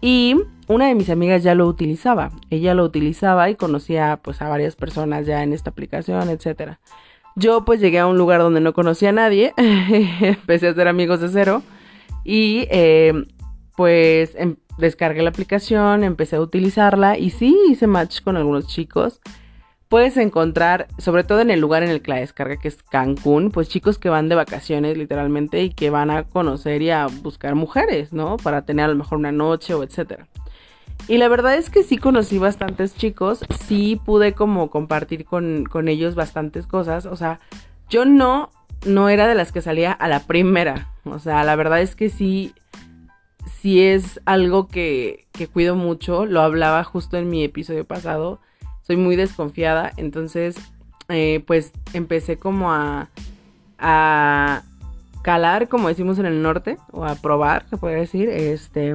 Y 0.01 0.37
una 0.69 0.87
de 0.87 0.95
mis 0.95 1.11
amigas 1.11 1.43
ya 1.43 1.55
lo 1.55 1.67
utilizaba. 1.67 2.31
Ella 2.51 2.75
lo 2.75 2.85
utilizaba 2.85 3.49
y 3.49 3.57
conocía 3.57 4.21
pues 4.23 4.43
a 4.43 4.49
varias 4.49 4.77
personas 4.77 5.27
ya 5.27 5.43
en 5.43 5.53
esta 5.53 5.71
aplicación, 5.71 6.29
etcétera. 6.29 6.81
Yo 7.39 7.67
pues 7.67 7.81
llegué 7.81 7.99
a 7.99 8.07
un 8.07 8.17
lugar 8.17 8.41
donde 8.41 8.61
no 8.61 8.73
conocía 8.73 9.11
a 9.11 9.13
nadie, 9.13 9.53
empecé 9.59 10.69
a 10.69 10.71
hacer 10.71 10.89
amigos 10.89 11.21
de 11.21 11.29
cero 11.29 11.63
y 12.25 12.67
eh, 12.71 13.13
pues 13.77 14.35
em, 14.37 14.57
descargué 14.79 15.23
la 15.23 15.29
aplicación, 15.29 16.03
empecé 16.03 16.37
a 16.37 16.41
utilizarla 16.41 17.19
y 17.19 17.29
sí 17.29 17.55
hice 17.69 17.87
match 17.87 18.23
con 18.23 18.39
algunos 18.39 18.67
chicos. 18.69 19.21
Puedes 19.89 20.17
encontrar, 20.17 20.89
sobre 20.97 21.25
todo 21.25 21.41
en 21.41 21.51
el 21.51 21.61
lugar 21.61 21.83
en 21.83 21.91
el 21.91 22.01
que 22.01 22.11
la 22.11 22.17
descarga, 22.17 22.57
que 22.57 22.69
es 22.69 22.83
Cancún, 22.83 23.51
pues 23.51 23.69
chicos 23.69 23.99
que 23.99 24.09
van 24.09 24.31
de 24.31 24.35
vacaciones 24.35 24.97
literalmente 24.97 25.63
y 25.63 25.71
que 25.71 25.91
van 25.91 26.11
a 26.11 26.25
conocer 26.25 26.81
y 26.81 26.91
a 26.91 27.07
buscar 27.07 27.55
mujeres, 27.55 28.15
¿no? 28.15 28.39
Para 28.39 28.65
tener 28.65 28.87
a 28.87 28.89
lo 28.89 28.97
mejor 28.97 29.19
una 29.19 29.31
noche 29.31 29.75
o 29.75 29.85
etcétera. 29.85 30.27
Y 31.09 31.19
la 31.19 31.29
verdad 31.29 31.55
es 31.55 31.71
que 31.71 31.83
sí 31.83 31.99
conocí 31.99 32.39
bastantes 32.39 32.95
chicos, 32.95 33.45
sí 33.67 34.01
pude 34.05 34.33
como 34.33 34.71
compartir 34.71 35.25
con, 35.25 35.65
con 35.65 35.89
ellos 35.89 36.15
bastantes 36.15 36.67
cosas. 36.67 37.07
O 37.07 37.17
sea, 37.17 37.39
yo 37.89 38.05
no, 38.05 38.51
no 38.85 39.09
era 39.09 39.29
de 39.29 39.35
las 39.35 39.53
que 39.53 39.63
salía 39.63 39.93
a 39.93 40.09
la 40.09 40.21
primera. 40.21 40.89
O 41.05 41.19
sea, 41.19 41.45
la 41.45 41.55
verdad 41.55 41.81
es 41.81 41.95
que 41.95 42.09
sí 42.09 42.55
sí 43.67 43.83
es 43.83 44.21
algo 44.27 44.69
que, 44.69 45.27
que 45.33 45.49
cuido 45.49 45.75
mucho, 45.75 46.27
lo 46.27 46.41
hablaba 46.41 46.85
justo 46.85 47.17
en 47.17 47.29
mi 47.29 47.43
episodio 47.43 47.85
pasado, 47.85 48.39
soy 48.83 48.97
muy 48.97 49.17
desconfiada, 49.17 49.93
entonces 49.97 50.57
eh, 51.09 51.43
pues 51.47 51.73
empecé 51.93 52.37
como 52.37 52.73
a, 52.73 53.09
a 53.79 54.63
calar, 55.23 55.69
como 55.69 55.89
decimos 55.89 56.19
en 56.19 56.27
el 56.27 56.43
norte, 56.43 56.79
o 56.93 57.05
a 57.05 57.17
probar, 57.17 57.69
se 57.69 57.77
puede 57.77 57.97
decir, 57.97 58.29
este, 58.29 58.95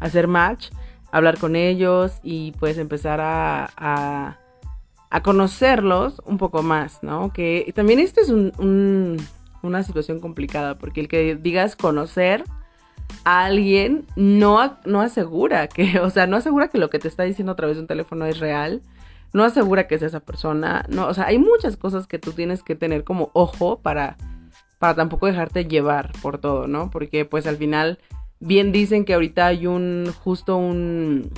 hacer 0.00 0.26
match, 0.26 0.70
hablar 1.12 1.38
con 1.38 1.54
ellos 1.54 2.18
y 2.24 2.52
pues 2.58 2.78
empezar 2.78 3.20
a, 3.20 3.70
a, 3.76 4.38
conocerlos 5.22 6.20
un 6.24 6.38
poco 6.38 6.62
más, 6.62 7.02
¿no? 7.02 7.32
Que 7.32 7.70
también 7.76 8.00
esto 8.00 8.20
es 8.20 8.30
un, 8.30 9.16
una 9.62 9.82
situación 9.84 10.18
complicada, 10.18 10.78
porque 10.78 11.00
el 11.00 11.08
que 11.08 11.36
digas 11.36 11.76
conocer 11.76 12.44
a 13.24 13.44
alguien 13.44 14.06
no, 14.16 14.78
no 14.84 15.00
asegura 15.00 15.68
que, 15.68 16.00
o 16.00 16.10
sea, 16.10 16.26
no 16.26 16.38
asegura 16.38 16.68
que 16.68 16.78
lo 16.78 16.90
que 16.90 16.98
te 16.98 17.08
está 17.08 17.22
diciendo 17.22 17.52
a 17.52 17.56
través 17.56 17.76
de 17.76 17.82
un 17.82 17.86
teléfono 17.86 18.26
es 18.26 18.40
real 18.40 18.82
no 19.32 19.44
asegura 19.44 19.86
que 19.86 19.94
es 19.94 20.02
esa 20.02 20.20
persona, 20.20 20.84
no, 20.88 21.06
o 21.06 21.14
sea, 21.14 21.26
hay 21.26 21.38
muchas 21.38 21.76
cosas 21.76 22.06
que 22.06 22.18
tú 22.18 22.32
tienes 22.32 22.62
que 22.62 22.74
tener 22.74 23.04
como 23.04 23.30
ojo 23.32 23.78
para, 23.80 24.16
para 24.78 24.94
tampoco 24.94 25.26
dejarte 25.26 25.64
llevar 25.64 26.12
por 26.20 26.38
todo, 26.38 26.66
¿no? 26.66 26.90
Porque 26.90 27.24
pues 27.24 27.46
al 27.46 27.56
final, 27.56 27.98
bien 28.42 28.72
dicen 28.72 29.04
que 29.04 29.14
ahorita 29.14 29.46
hay 29.46 29.66
un, 29.66 30.12
justo 30.22 30.56
un, 30.56 31.30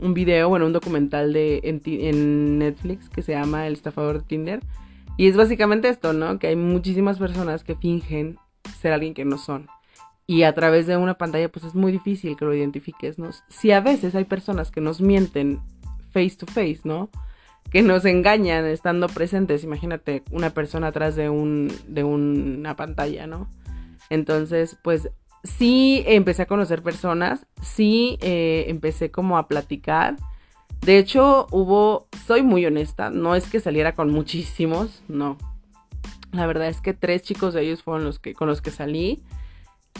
un 0.00 0.14
video, 0.14 0.48
bueno, 0.48 0.66
un 0.66 0.72
documental 0.72 1.32
de, 1.32 1.60
en, 1.62 2.58
Netflix 2.58 3.08
que 3.08 3.22
se 3.22 3.32
llama 3.32 3.66
El 3.66 3.74
estafador 3.74 4.20
de 4.20 4.26
Tinder. 4.26 4.60
Y 5.16 5.28
es 5.28 5.36
básicamente 5.36 5.88
esto, 5.88 6.12
¿no? 6.12 6.38
Que 6.38 6.48
hay 6.48 6.56
muchísimas 6.56 7.18
personas 7.18 7.64
que 7.64 7.74
fingen 7.74 8.38
ser 8.80 8.92
alguien 8.92 9.14
que 9.14 9.24
no 9.24 9.38
son. 9.38 9.68
Y 10.26 10.42
a 10.42 10.54
través 10.54 10.86
de 10.86 10.96
una 10.96 11.14
pantalla, 11.14 11.48
pues 11.48 11.64
es 11.64 11.74
muy 11.74 11.90
difícil 11.90 12.36
que 12.36 12.44
lo 12.44 12.54
identifiques, 12.54 13.18
¿no? 13.18 13.30
Si 13.48 13.72
a 13.72 13.80
veces 13.80 14.14
hay 14.14 14.24
personas 14.24 14.70
que 14.70 14.80
nos 14.80 15.00
mienten 15.00 15.60
face 16.12 16.36
to 16.36 16.46
face, 16.46 16.80
¿no? 16.84 17.10
que 17.70 17.82
nos 17.82 18.04
engañan 18.04 18.64
estando 18.66 19.08
presentes. 19.08 19.64
Imagínate 19.64 20.22
una 20.30 20.50
persona 20.50 20.88
atrás 20.88 21.16
de, 21.16 21.28
un, 21.28 21.70
de 21.86 22.02
una 22.02 22.76
pantalla, 22.76 23.26
¿no? 23.26 23.48
Entonces, 24.10 24.78
pues 24.82 25.10
sí 25.44 26.02
empecé 26.06 26.42
a 26.42 26.46
conocer 26.46 26.82
personas, 26.82 27.46
sí 27.62 28.18
eh, 28.20 28.66
empecé 28.68 29.10
como 29.10 29.38
a 29.38 29.48
platicar. 29.48 30.16
De 30.80 30.98
hecho, 30.98 31.46
hubo, 31.50 32.06
soy 32.26 32.42
muy 32.42 32.64
honesta, 32.66 33.10
no 33.10 33.34
es 33.34 33.48
que 33.48 33.60
saliera 33.60 33.94
con 33.94 34.10
muchísimos, 34.10 35.02
no. 35.08 35.36
La 36.32 36.46
verdad 36.46 36.68
es 36.68 36.80
que 36.80 36.94
tres 36.94 37.22
chicos 37.22 37.54
de 37.54 37.62
ellos 37.62 37.82
fueron 37.82 38.04
los 38.04 38.18
que, 38.18 38.34
con 38.34 38.48
los 38.48 38.60
que 38.60 38.70
salí. 38.70 39.22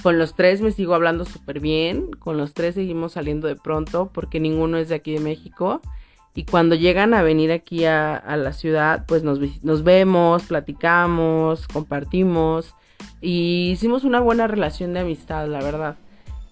Con 0.03 0.19
los 0.19 0.37
tres 0.37 0.61
me 0.61 0.71
sigo 0.71 0.95
hablando 0.95 1.25
súper 1.25 1.59
bien, 1.59 2.11
con 2.13 2.37
los 2.37 2.55
tres 2.55 2.77
seguimos 2.77 3.13
saliendo 3.13 3.49
de 3.49 3.57
pronto 3.57 4.11
porque 4.13 4.39
ninguno 4.39 4.77
es 4.79 4.89
de 4.89 4.95
aquí 4.95 5.15
de 5.15 5.21
México. 5.21 5.81
Y 6.35 6.45
cuando 6.45 6.77
llegan 6.77 7.15
a 7.15 7.23
venir 7.23 7.51
aquí 7.51 7.85
a, 7.85 8.23
la 8.37 8.53
ciudad, 8.53 9.07
pues 9.09 9.25
nos, 9.25 9.41
nos, 9.65 9.83
vemos, 9.83 10.45
platicamos, 10.45 11.67
compartimos 11.67 12.77
y 13.21 13.71
hicimos 13.73 14.05
una 14.05 14.21
buena 14.21 14.47
relación 14.47 14.95
de 14.95 15.01
amistad, 15.01 15.47
la 15.49 15.61
verdad. 15.61 15.97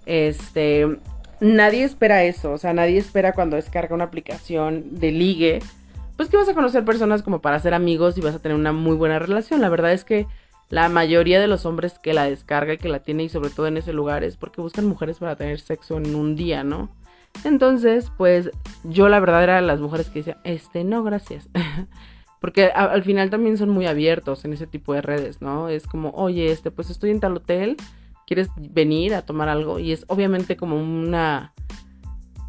Este, 0.07 0.99
nadie 1.41 1.85
espera 1.85 2.25
eso, 2.25 2.53
o 2.53 2.59
sea, 2.59 2.73
nadie 2.73 2.99
espera 2.99 3.33
cuando 3.33 3.57
descarga 3.57 3.95
una 3.95 4.05
aplicación 4.05 4.99
de 4.99 5.13
ligue, 5.13 5.59
pues 6.17 6.29
que 6.29 6.37
vas 6.37 6.49
a 6.49 6.55
conocer 6.55 6.85
personas 6.85 7.23
como 7.23 7.41
para 7.41 7.61
ser 7.61 7.75
amigos 7.75 8.17
y 8.17 8.21
vas 8.21 8.35
a 8.35 8.39
tener 8.39 8.57
una 8.57 8.73
muy 8.73 8.97
buena 8.97 9.19
relación. 9.19 9.61
La 9.61 9.69
verdad 9.69 9.93
es 9.93 10.05
que 10.05 10.27
la 10.71 10.89
mayoría 10.89 11.41
de 11.41 11.47
los 11.47 11.67
hombres 11.67 11.99
que 11.99 12.15
la 12.15 12.25
descarga 12.25 12.75
y 12.75 12.79
que 12.79 12.89
la 12.89 13.01
tiene 13.01 13.25
y 13.25 13.29
sobre 13.29 13.51
todo 13.51 13.67
en 13.67 13.77
ese 13.77 13.93
lugar 13.93 14.25
es 14.25 14.37
porque 14.37 14.61
buscan 14.61 14.87
mujeres 14.87 15.19
para 15.19 15.37
tener 15.37 15.61
sexo 15.61 15.99
en 15.99 16.15
un 16.15 16.35
día, 16.35 16.65
¿no? 16.65 16.89
Entonces, 17.45 18.11
pues 18.17 18.51
yo 18.85 19.09
la 19.09 19.21
verdad 19.21 19.45
era 19.45 19.57
de 19.57 19.63
las 19.63 19.81
mujeres 19.81 20.09
que 20.09 20.21
decía, 20.21 20.39
este, 20.43 20.85
no, 20.85 21.03
gracias. 21.05 21.49
Porque 22.41 22.67
al 22.67 23.03
final 23.03 23.31
también 23.31 23.57
son 23.57 23.71
muy 23.71 23.87
abiertos 23.87 24.45
en 24.45 24.53
ese 24.53 24.67
tipo 24.67 24.93
de 24.93 25.03
redes, 25.03 25.41
¿no? 25.41 25.69
Es 25.69 25.87
como, 25.87 26.11
oye, 26.11 26.53
este, 26.53 26.71
pues 26.71 26.91
estoy 26.91 27.11
en 27.11 27.21
tal 27.21 27.37
hotel, 27.37 27.77
¿quieres 28.27 28.49
venir 28.57 29.15
a 29.15 29.23
tomar 29.23 29.49
algo? 29.49 29.79
Y 29.79 29.93
es 29.93 30.05
obviamente 30.09 30.57
como 30.57 30.77
una 30.77 31.55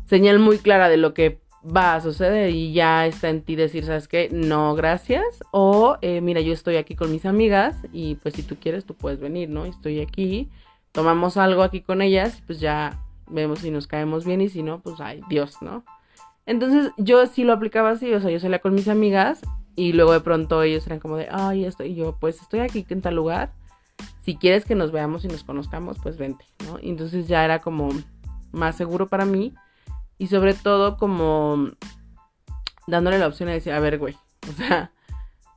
señal 0.06 0.39
muy 0.39 0.58
clara 0.58 0.89
de 0.89 0.98
lo 0.98 1.13
que 1.13 1.39
va 1.63 1.96
a 1.96 2.01
suceder 2.01 2.51
y 2.51 2.74
ya 2.74 3.06
está 3.08 3.29
en 3.29 3.41
ti 3.41 3.56
decir, 3.56 3.86
¿sabes 3.86 4.08
qué? 4.08 4.29
No, 4.32 4.75
gracias. 4.75 5.25
O, 5.51 5.98
eh, 6.01 6.22
mira, 6.22 6.41
yo 6.41 6.53
estoy 6.53 6.77
aquí 6.77 6.96
con 6.96 7.12
mis 7.12 7.25
amigas 7.25 7.75
y 7.91 8.15
pues 8.15 8.36
si 8.36 8.44
tú 8.44 8.58
quieres, 8.60 8.86
tú 8.86 8.94
puedes 8.94 9.20
venir, 9.20 9.50
¿no? 9.50 9.65
Estoy 9.65 10.00
aquí, 10.00 10.50
tomamos 10.91 11.38
algo 11.38 11.63
aquí 11.63 11.82
con 11.82 12.01
ellas, 12.01 12.41
pues 12.46 12.60
ya 12.60 13.00
vemos 13.29 13.60
si 13.60 13.72
nos 13.72 13.88
caemos 13.88 14.25
bien 14.25 14.41
y 14.41 14.50
si 14.50 14.63
no, 14.63 14.79
pues 14.82 15.00
ay, 15.00 15.22
Dios, 15.29 15.58
¿no? 15.62 15.84
Entonces 16.46 16.91
yo 16.98 17.25
sí 17.27 17.44
lo 17.44 17.53
aplicaba 17.53 17.91
así, 17.91 18.13
o 18.13 18.20
sea, 18.22 18.32
yo 18.32 18.39
salía 18.39 18.60
con 18.60 18.74
mis 18.74 18.88
amigas 18.88 19.41
y 19.77 19.93
luego 19.93 20.12
de 20.12 20.22
pronto 20.22 20.63
ellos 20.63 20.86
eran 20.88 21.00
como 21.00 21.17
de, 21.17 21.29
ay, 21.31 21.63
esto, 21.63 21.86
y 21.86 21.93
yo, 21.93 22.17
pues 22.19 22.41
estoy 22.41 22.62
aquí 22.62 22.84
en 22.89 23.01
tal 23.01 23.15
lugar, 23.15 23.53
si 24.22 24.36
quieres 24.36 24.65
que 24.65 24.74
nos 24.74 24.91
veamos 24.91 25.24
y 25.24 25.27
nos 25.27 25.43
conozcamos, 25.43 25.98
pues 26.01 26.17
vente, 26.17 26.46
¿no? 26.65 26.79
Y 26.81 26.89
entonces 26.89 27.27
ya 27.27 27.46
era 27.46 27.60
como 27.60 27.89
más 28.51 28.75
seguro 28.75 29.07
para 29.07 29.24
mí 29.24 29.53
y 30.17 30.27
sobre 30.27 30.55
todo 30.55 30.98
como 30.98 31.69
dándole 32.88 33.19
la 33.19 33.27
opción 33.27 33.48
de 33.48 33.53
decir, 33.53 33.72
a 33.72 33.79
ver, 33.79 34.00
güey, 34.00 34.15
o 34.50 34.53
sea, 34.53 34.91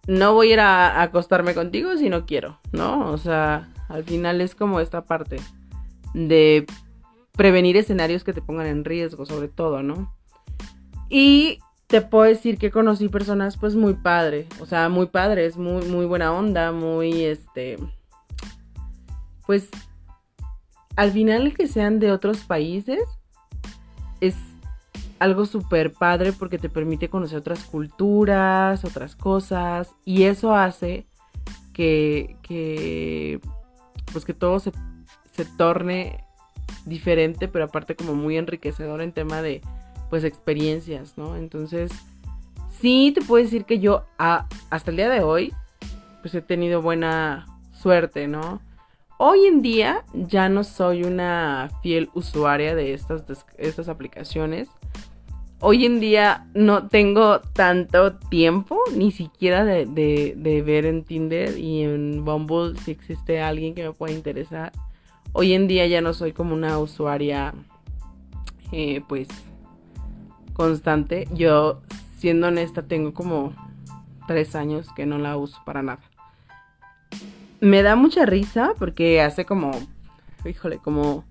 no 0.06 0.34
voy 0.34 0.50
a 0.50 0.52
ir 0.52 0.60
a 0.60 1.00
acostarme 1.00 1.54
contigo 1.54 1.96
si 1.96 2.10
no 2.10 2.26
quiero, 2.26 2.60
¿no? 2.72 3.10
O 3.10 3.16
sea, 3.16 3.72
al 3.88 4.04
final 4.04 4.42
es 4.42 4.54
como 4.54 4.80
esta 4.80 5.06
parte 5.06 5.38
de 6.12 6.66
prevenir 7.32 7.78
escenarios 7.78 8.22
que 8.22 8.34
te 8.34 8.42
pongan 8.42 8.66
en 8.66 8.84
riesgo, 8.84 9.24
sobre 9.24 9.48
todo, 9.48 9.82
¿no? 9.82 10.14
Y 11.08 11.58
te 11.90 12.00
puedo 12.00 12.24
decir 12.24 12.56
que 12.56 12.70
conocí 12.70 13.08
personas 13.08 13.56
pues 13.56 13.74
muy 13.74 13.94
padre, 13.94 14.46
o 14.60 14.66
sea, 14.66 14.88
muy 14.88 15.06
padres, 15.06 15.56
muy, 15.56 15.84
muy 15.86 16.06
buena 16.06 16.32
onda, 16.32 16.70
muy, 16.70 17.24
este, 17.24 17.78
pues, 19.44 19.68
al 20.94 21.10
final 21.10 21.52
que 21.52 21.66
sean 21.66 21.98
de 21.98 22.12
otros 22.12 22.44
países 22.44 23.00
es 24.20 24.36
algo 25.18 25.46
súper 25.46 25.92
padre 25.92 26.32
porque 26.32 26.58
te 26.58 26.68
permite 26.68 27.08
conocer 27.08 27.38
otras 27.38 27.64
culturas, 27.64 28.84
otras 28.84 29.16
cosas, 29.16 29.92
y 30.04 30.22
eso 30.22 30.54
hace 30.54 31.08
que, 31.72 32.36
que 32.42 33.40
pues 34.12 34.24
que 34.24 34.34
todo 34.34 34.60
se, 34.60 34.70
se 35.32 35.44
torne 35.44 36.24
diferente, 36.86 37.48
pero 37.48 37.64
aparte 37.64 37.96
como 37.96 38.14
muy 38.14 38.36
enriquecedor 38.36 39.02
en 39.02 39.12
tema 39.12 39.42
de 39.42 39.60
pues 40.10 40.24
experiencias, 40.24 41.16
¿no? 41.16 41.36
Entonces, 41.36 41.90
sí 42.80 43.12
te 43.14 43.22
puedo 43.22 43.42
decir 43.42 43.64
que 43.64 43.78
yo 43.78 44.04
hasta 44.18 44.90
el 44.90 44.96
día 44.96 45.08
de 45.08 45.20
hoy 45.22 45.54
pues 46.20 46.34
he 46.34 46.42
tenido 46.42 46.82
buena 46.82 47.46
suerte, 47.72 48.28
¿no? 48.28 48.60
Hoy 49.16 49.46
en 49.46 49.62
día 49.62 50.04
ya 50.12 50.48
no 50.48 50.64
soy 50.64 51.04
una 51.04 51.70
fiel 51.82 52.10
usuaria 52.14 52.74
de 52.74 52.92
estas, 52.92 53.24
estas 53.56 53.88
aplicaciones. 53.88 54.68
Hoy 55.60 55.84
en 55.84 56.00
día 56.00 56.46
no 56.54 56.88
tengo 56.88 57.40
tanto 57.40 58.16
tiempo 58.16 58.80
ni 58.94 59.12
siquiera 59.12 59.64
de, 59.64 59.86
de 59.86 60.62
ver 60.62 60.86
en 60.86 61.04
Tinder 61.04 61.58
y 61.58 61.84
en 61.84 62.24
Bumble 62.24 62.78
si 62.80 62.90
existe 62.90 63.40
alguien 63.40 63.74
que 63.74 63.84
me 63.84 63.92
pueda 63.92 64.14
interesar 64.14 64.72
hoy 65.32 65.52
en 65.54 65.68
día 65.68 65.86
ya 65.86 66.00
no 66.00 66.12
soy 66.14 66.32
como 66.32 66.54
una 66.54 66.78
usuaria 66.78 67.54
eh, 68.72 69.02
pues 69.08 69.28
constante. 70.60 71.26
Yo, 71.32 71.80
siendo 72.18 72.48
honesta, 72.48 72.82
tengo 72.82 73.14
como 73.14 73.54
tres 74.26 74.54
años 74.54 74.88
que 74.94 75.06
no 75.06 75.16
la 75.16 75.38
uso 75.38 75.58
para 75.64 75.82
nada. 75.82 76.00
Me 77.60 77.82
da 77.82 77.96
mucha 77.96 78.26
risa 78.26 78.74
porque 78.78 79.22
hace 79.22 79.46
como, 79.46 79.70
híjole, 80.44 80.76
como 80.76 81.24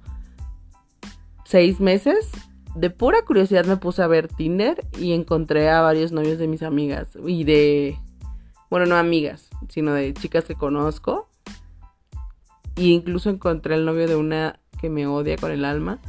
seis 1.46 1.80
meses, 1.80 2.32
de 2.74 2.90
pura 2.90 3.22
curiosidad 3.22 3.66
me 3.66 3.78
puse 3.78 4.02
a 4.02 4.08
ver 4.08 4.30
Tinder 4.30 4.84
y 5.00 5.14
encontré 5.14 5.70
a 5.70 5.82
varios 5.82 6.12
novios 6.12 6.40
de 6.40 6.48
mis 6.48 6.64
amigas 6.64 7.10
y 7.24 7.44
de, 7.44 8.00
bueno, 8.72 8.88
no 8.88 8.96
amigas, 8.96 9.52
sino 9.70 9.94
de 9.94 10.12
chicas 10.16 10.46
que 10.46 10.56
conozco 10.56 11.30
y 12.76 12.94
incluso 12.94 13.30
encontré 13.30 13.76
el 13.76 13.86
novio 13.86 14.08
de 14.08 14.16
una 14.16 14.60
que 14.82 14.90
me 14.90 15.06
odia 15.06 15.38
con 15.38 15.52
el 15.52 15.66
alma. 15.66 16.00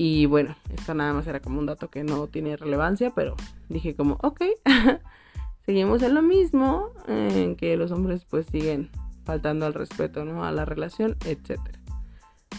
Y 0.00 0.26
bueno, 0.26 0.54
esto 0.72 0.94
nada 0.94 1.12
más 1.12 1.26
era 1.26 1.40
como 1.40 1.58
un 1.58 1.66
dato 1.66 1.90
que 1.90 2.04
no 2.04 2.28
tiene 2.28 2.56
relevancia, 2.56 3.10
pero 3.14 3.34
dije 3.68 3.96
como, 3.96 4.16
ok, 4.22 4.42
seguimos 5.66 6.02
en 6.02 6.14
lo 6.14 6.22
mismo, 6.22 6.92
en 7.08 7.56
que 7.56 7.76
los 7.76 7.90
hombres 7.90 8.24
pues 8.24 8.46
siguen 8.46 8.90
faltando 9.24 9.66
al 9.66 9.74
respeto, 9.74 10.24
¿no? 10.24 10.44
A 10.44 10.52
la 10.52 10.64
relación, 10.64 11.16
etc. 11.26 11.58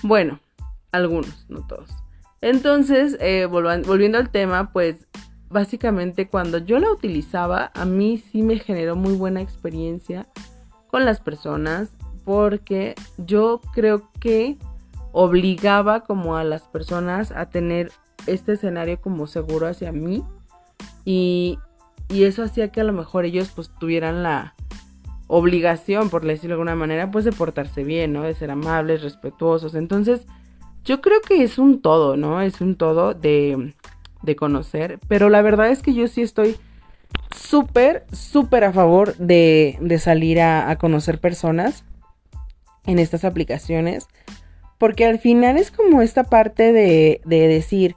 Bueno, 0.03 0.41
algunos, 0.91 1.45
no 1.47 1.65
todos. 1.65 1.89
Entonces, 2.41 3.17
eh, 3.21 3.45
volviendo 3.45 4.17
al 4.17 4.31
tema, 4.31 4.73
pues 4.73 5.07
básicamente 5.49 6.27
cuando 6.27 6.57
yo 6.57 6.77
la 6.79 6.91
utilizaba, 6.91 7.71
a 7.73 7.85
mí 7.85 8.17
sí 8.17 8.41
me 8.41 8.59
generó 8.59 8.97
muy 8.97 9.15
buena 9.15 9.41
experiencia 9.41 10.27
con 10.87 11.05
las 11.05 11.21
personas 11.21 11.89
porque 12.25 12.95
yo 13.17 13.61
creo 13.73 14.09
que 14.19 14.57
obligaba 15.11 16.01
como 16.01 16.37
a 16.37 16.43
las 16.43 16.63
personas 16.63 17.31
a 17.31 17.49
tener 17.49 17.91
este 18.27 18.53
escenario 18.53 18.99
como 19.01 19.27
seguro 19.27 19.67
hacia 19.67 19.91
mí 19.91 20.23
y, 21.05 21.57
y 22.09 22.23
eso 22.23 22.43
hacía 22.43 22.71
que 22.71 22.81
a 22.81 22.83
lo 22.83 22.93
mejor 22.93 23.25
ellos 23.25 23.51
pues 23.55 23.71
tuvieran 23.79 24.23
la 24.23 24.55
obligación, 25.27 26.09
por 26.09 26.25
decirlo 26.25 26.49
de 26.49 26.61
alguna 26.61 26.75
manera, 26.75 27.11
pues 27.11 27.23
de 27.23 27.31
portarse 27.31 27.83
bien, 27.83 28.13
¿no? 28.13 28.23
De 28.23 28.33
ser 28.33 28.49
amables, 28.49 29.03
respetuosos. 29.03 29.75
Entonces, 29.75 30.25
yo 30.83 31.01
creo 31.01 31.21
que 31.21 31.43
es 31.43 31.59
un 31.59 31.81
todo, 31.81 32.17
¿no? 32.17 32.41
Es 32.41 32.61
un 32.61 32.75
todo 32.75 33.13
de, 33.13 33.75
de 34.23 34.35
conocer, 34.35 34.99
pero 35.07 35.29
la 35.29 35.43
verdad 35.43 35.69
es 35.69 35.83
que 35.83 35.93
yo 35.93 36.07
sí 36.07 36.23
estoy 36.23 36.57
súper, 37.35 38.05
súper 38.11 38.63
a 38.63 38.73
favor 38.73 39.15
de, 39.17 39.77
de 39.81 39.99
salir 39.99 40.41
a, 40.41 40.69
a, 40.69 40.77
conocer 40.77 41.19
personas 41.19 41.83
en 42.85 42.97
estas 42.97 43.23
aplicaciones, 43.23 44.07
porque 44.79 45.05
al 45.05 45.19
final 45.19 45.57
es 45.57 45.71
como 45.71 46.01
esta 46.01 46.23
parte 46.23 46.73
de, 46.73 47.21
de 47.25 47.47
decir, 47.47 47.95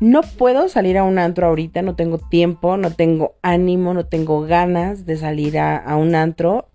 no 0.00 0.22
puedo 0.22 0.68
salir 0.68 0.98
a 0.98 1.04
un 1.04 1.18
antro 1.18 1.46
ahorita, 1.46 1.82
no 1.82 1.94
tengo 1.94 2.18
tiempo, 2.18 2.76
no 2.76 2.90
tengo 2.90 3.36
ánimo, 3.42 3.94
no 3.94 4.06
tengo 4.06 4.40
ganas 4.40 5.06
de 5.06 5.16
salir 5.16 5.58
a, 5.58 5.76
a 5.76 5.96
un 5.96 6.16
antro, 6.16 6.68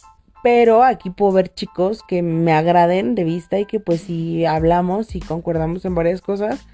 pero 0.43 0.84
aquí 0.84 1.10
puedo 1.10 1.34
ver 1.34 1.53
chicos 1.53 2.03
que 2.07 2.22
me 2.22 2.53
agraden 2.53 3.15
de 3.15 3.25
vista 3.25 3.60
y 3.60 3.65
que 3.65 3.81
pues 3.81 4.01
si 4.01 4.46
hablamos 4.46 5.15
y 5.15 5.19
concordamos 5.19 5.84
en 5.84 5.96
varias 5.96 6.22
cosas, 6.22 6.65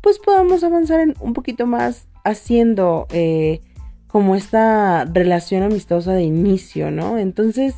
pues 0.00 0.18
podamos 0.18 0.64
avanzar 0.64 1.00
en 1.00 1.14
un 1.20 1.32
poquito 1.32 1.66
más 1.66 2.08
haciendo 2.24 3.06
eh, 3.10 3.60
como 4.08 4.34
esta 4.34 5.04
relación 5.04 5.62
amistosa 5.62 6.12
de 6.12 6.22
inicio, 6.22 6.90
¿no? 6.90 7.18
Entonces, 7.18 7.76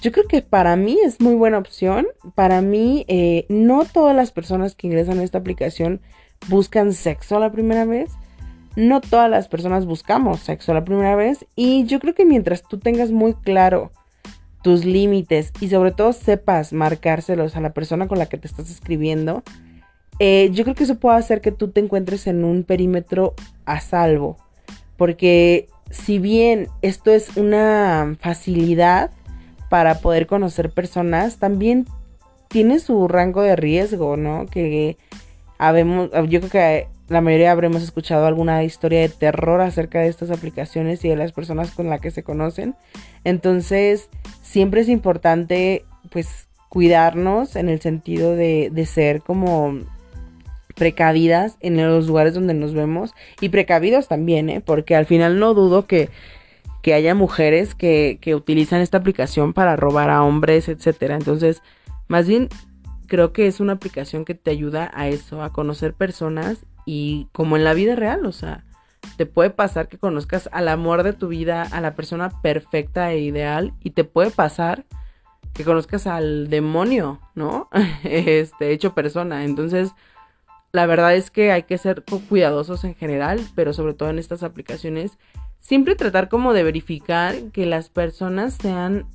yo 0.00 0.12
creo 0.12 0.26
que 0.26 0.42
para 0.42 0.76
mí 0.76 0.98
es 1.04 1.20
muy 1.20 1.34
buena 1.34 1.58
opción. 1.58 2.06
Para 2.34 2.60
mí, 2.60 3.04
eh, 3.08 3.46
no 3.48 3.84
todas 3.84 4.16
las 4.16 4.32
personas 4.32 4.74
que 4.74 4.86
ingresan 4.86 5.18
a 5.18 5.24
esta 5.24 5.38
aplicación 5.38 6.00
buscan 6.48 6.92
sexo 6.92 7.38
la 7.38 7.52
primera 7.52 7.84
vez. 7.84 8.10
No 8.74 9.00
todas 9.00 9.30
las 9.30 9.48
personas 9.48 9.84
buscamos 9.84 10.40
sexo 10.40 10.72
la 10.74 10.84
primera 10.84 11.14
vez. 11.14 11.46
Y 11.54 11.84
yo 11.84 12.00
creo 12.00 12.14
que 12.14 12.24
mientras 12.24 12.62
tú 12.62 12.78
tengas 12.78 13.10
muy 13.10 13.34
claro 13.34 13.92
tus 14.62 14.84
límites 14.84 15.52
y 15.60 15.68
sobre 15.68 15.90
todo 15.90 16.12
sepas 16.12 16.72
marcárselos 16.72 17.56
a 17.56 17.60
la 17.60 17.74
persona 17.74 18.06
con 18.08 18.18
la 18.18 18.26
que 18.26 18.38
te 18.38 18.46
estás 18.46 18.70
escribiendo, 18.70 19.42
eh, 20.18 20.50
yo 20.52 20.64
creo 20.64 20.74
que 20.74 20.84
eso 20.84 21.00
puede 21.00 21.16
hacer 21.16 21.40
que 21.40 21.52
tú 21.52 21.68
te 21.68 21.80
encuentres 21.80 22.26
en 22.26 22.44
un 22.44 22.64
perímetro 22.64 23.34
a 23.66 23.80
salvo. 23.80 24.36
Porque 24.96 25.68
si 25.90 26.18
bien 26.18 26.68
esto 26.80 27.10
es 27.10 27.36
una 27.36 28.16
facilidad 28.20 29.10
para 29.72 30.00
poder 30.00 30.26
conocer 30.26 30.68
personas, 30.68 31.38
también 31.38 31.86
tiene 32.48 32.78
su 32.78 33.08
rango 33.08 33.40
de 33.40 33.56
riesgo, 33.56 34.18
¿no? 34.18 34.44
Que 34.44 34.98
habemos, 35.56 36.10
yo 36.28 36.40
creo 36.40 36.50
que 36.50 36.88
la 37.08 37.22
mayoría 37.22 37.52
habremos 37.52 37.82
escuchado 37.82 38.26
alguna 38.26 38.64
historia 38.64 39.00
de 39.00 39.08
terror 39.08 39.62
acerca 39.62 40.00
de 40.00 40.08
estas 40.08 40.30
aplicaciones 40.30 41.02
y 41.06 41.08
de 41.08 41.16
las 41.16 41.32
personas 41.32 41.70
con 41.70 41.88
las 41.88 42.02
que 42.02 42.10
se 42.10 42.22
conocen. 42.22 42.74
Entonces, 43.24 44.10
siempre 44.42 44.82
es 44.82 44.90
importante, 44.90 45.86
pues, 46.10 46.48
cuidarnos 46.68 47.56
en 47.56 47.70
el 47.70 47.80
sentido 47.80 48.36
de, 48.36 48.68
de 48.70 48.84
ser 48.84 49.22
como 49.22 49.78
precavidas 50.74 51.56
en 51.60 51.78
los 51.78 52.08
lugares 52.08 52.34
donde 52.34 52.52
nos 52.52 52.74
vemos 52.74 53.14
y 53.40 53.48
precavidos 53.48 54.06
también, 54.06 54.50
¿eh? 54.50 54.60
porque 54.60 54.96
al 54.96 55.06
final 55.06 55.38
no 55.38 55.54
dudo 55.54 55.86
que, 55.86 56.10
que 56.82 56.94
haya 56.94 57.14
mujeres 57.14 57.74
que, 57.74 58.18
que 58.20 58.34
utilizan 58.34 58.80
esta 58.80 58.98
aplicación 58.98 59.52
para 59.52 59.76
robar 59.76 60.10
a 60.10 60.22
hombres, 60.22 60.68
etcétera. 60.68 61.14
Entonces, 61.14 61.62
más 62.08 62.26
bien 62.26 62.48
creo 63.06 63.32
que 63.32 63.46
es 63.46 63.60
una 63.60 63.74
aplicación 63.74 64.24
que 64.24 64.34
te 64.34 64.50
ayuda 64.50 64.90
a 64.94 65.08
eso, 65.08 65.42
a 65.42 65.52
conocer 65.52 65.94
personas 65.94 66.64
y 66.84 67.28
como 67.32 67.56
en 67.56 67.64
la 67.64 67.74
vida 67.74 67.94
real, 67.94 68.26
o 68.26 68.32
sea, 68.32 68.64
te 69.16 69.26
puede 69.26 69.50
pasar 69.50 69.88
que 69.88 69.98
conozcas 69.98 70.48
al 70.52 70.68
amor 70.68 71.02
de 71.02 71.12
tu 71.12 71.28
vida, 71.28 71.62
a 71.62 71.80
la 71.80 71.94
persona 71.94 72.30
perfecta 72.42 73.12
e 73.12 73.20
ideal 73.20 73.74
y 73.82 73.90
te 73.90 74.04
puede 74.04 74.30
pasar 74.30 74.84
que 75.52 75.64
conozcas 75.64 76.06
al 76.06 76.48
demonio, 76.48 77.20
¿no? 77.34 77.68
este 78.04 78.72
hecho 78.72 78.94
persona. 78.94 79.44
Entonces, 79.44 79.92
la 80.72 80.86
verdad 80.86 81.14
es 81.14 81.30
que 81.30 81.52
hay 81.52 81.64
que 81.64 81.78
ser 81.78 82.04
cuidadosos 82.28 82.84
en 82.84 82.94
general, 82.94 83.40
pero 83.54 83.72
sobre 83.72 83.94
todo 83.94 84.08
en 84.08 84.18
estas 84.18 84.42
aplicaciones, 84.42 85.18
siempre 85.62 85.94
tratar 85.94 86.28
como 86.28 86.52
de 86.52 86.64
verificar 86.64 87.34
que 87.52 87.64
las 87.64 87.88
personas 87.88 88.58
sean 88.60 89.06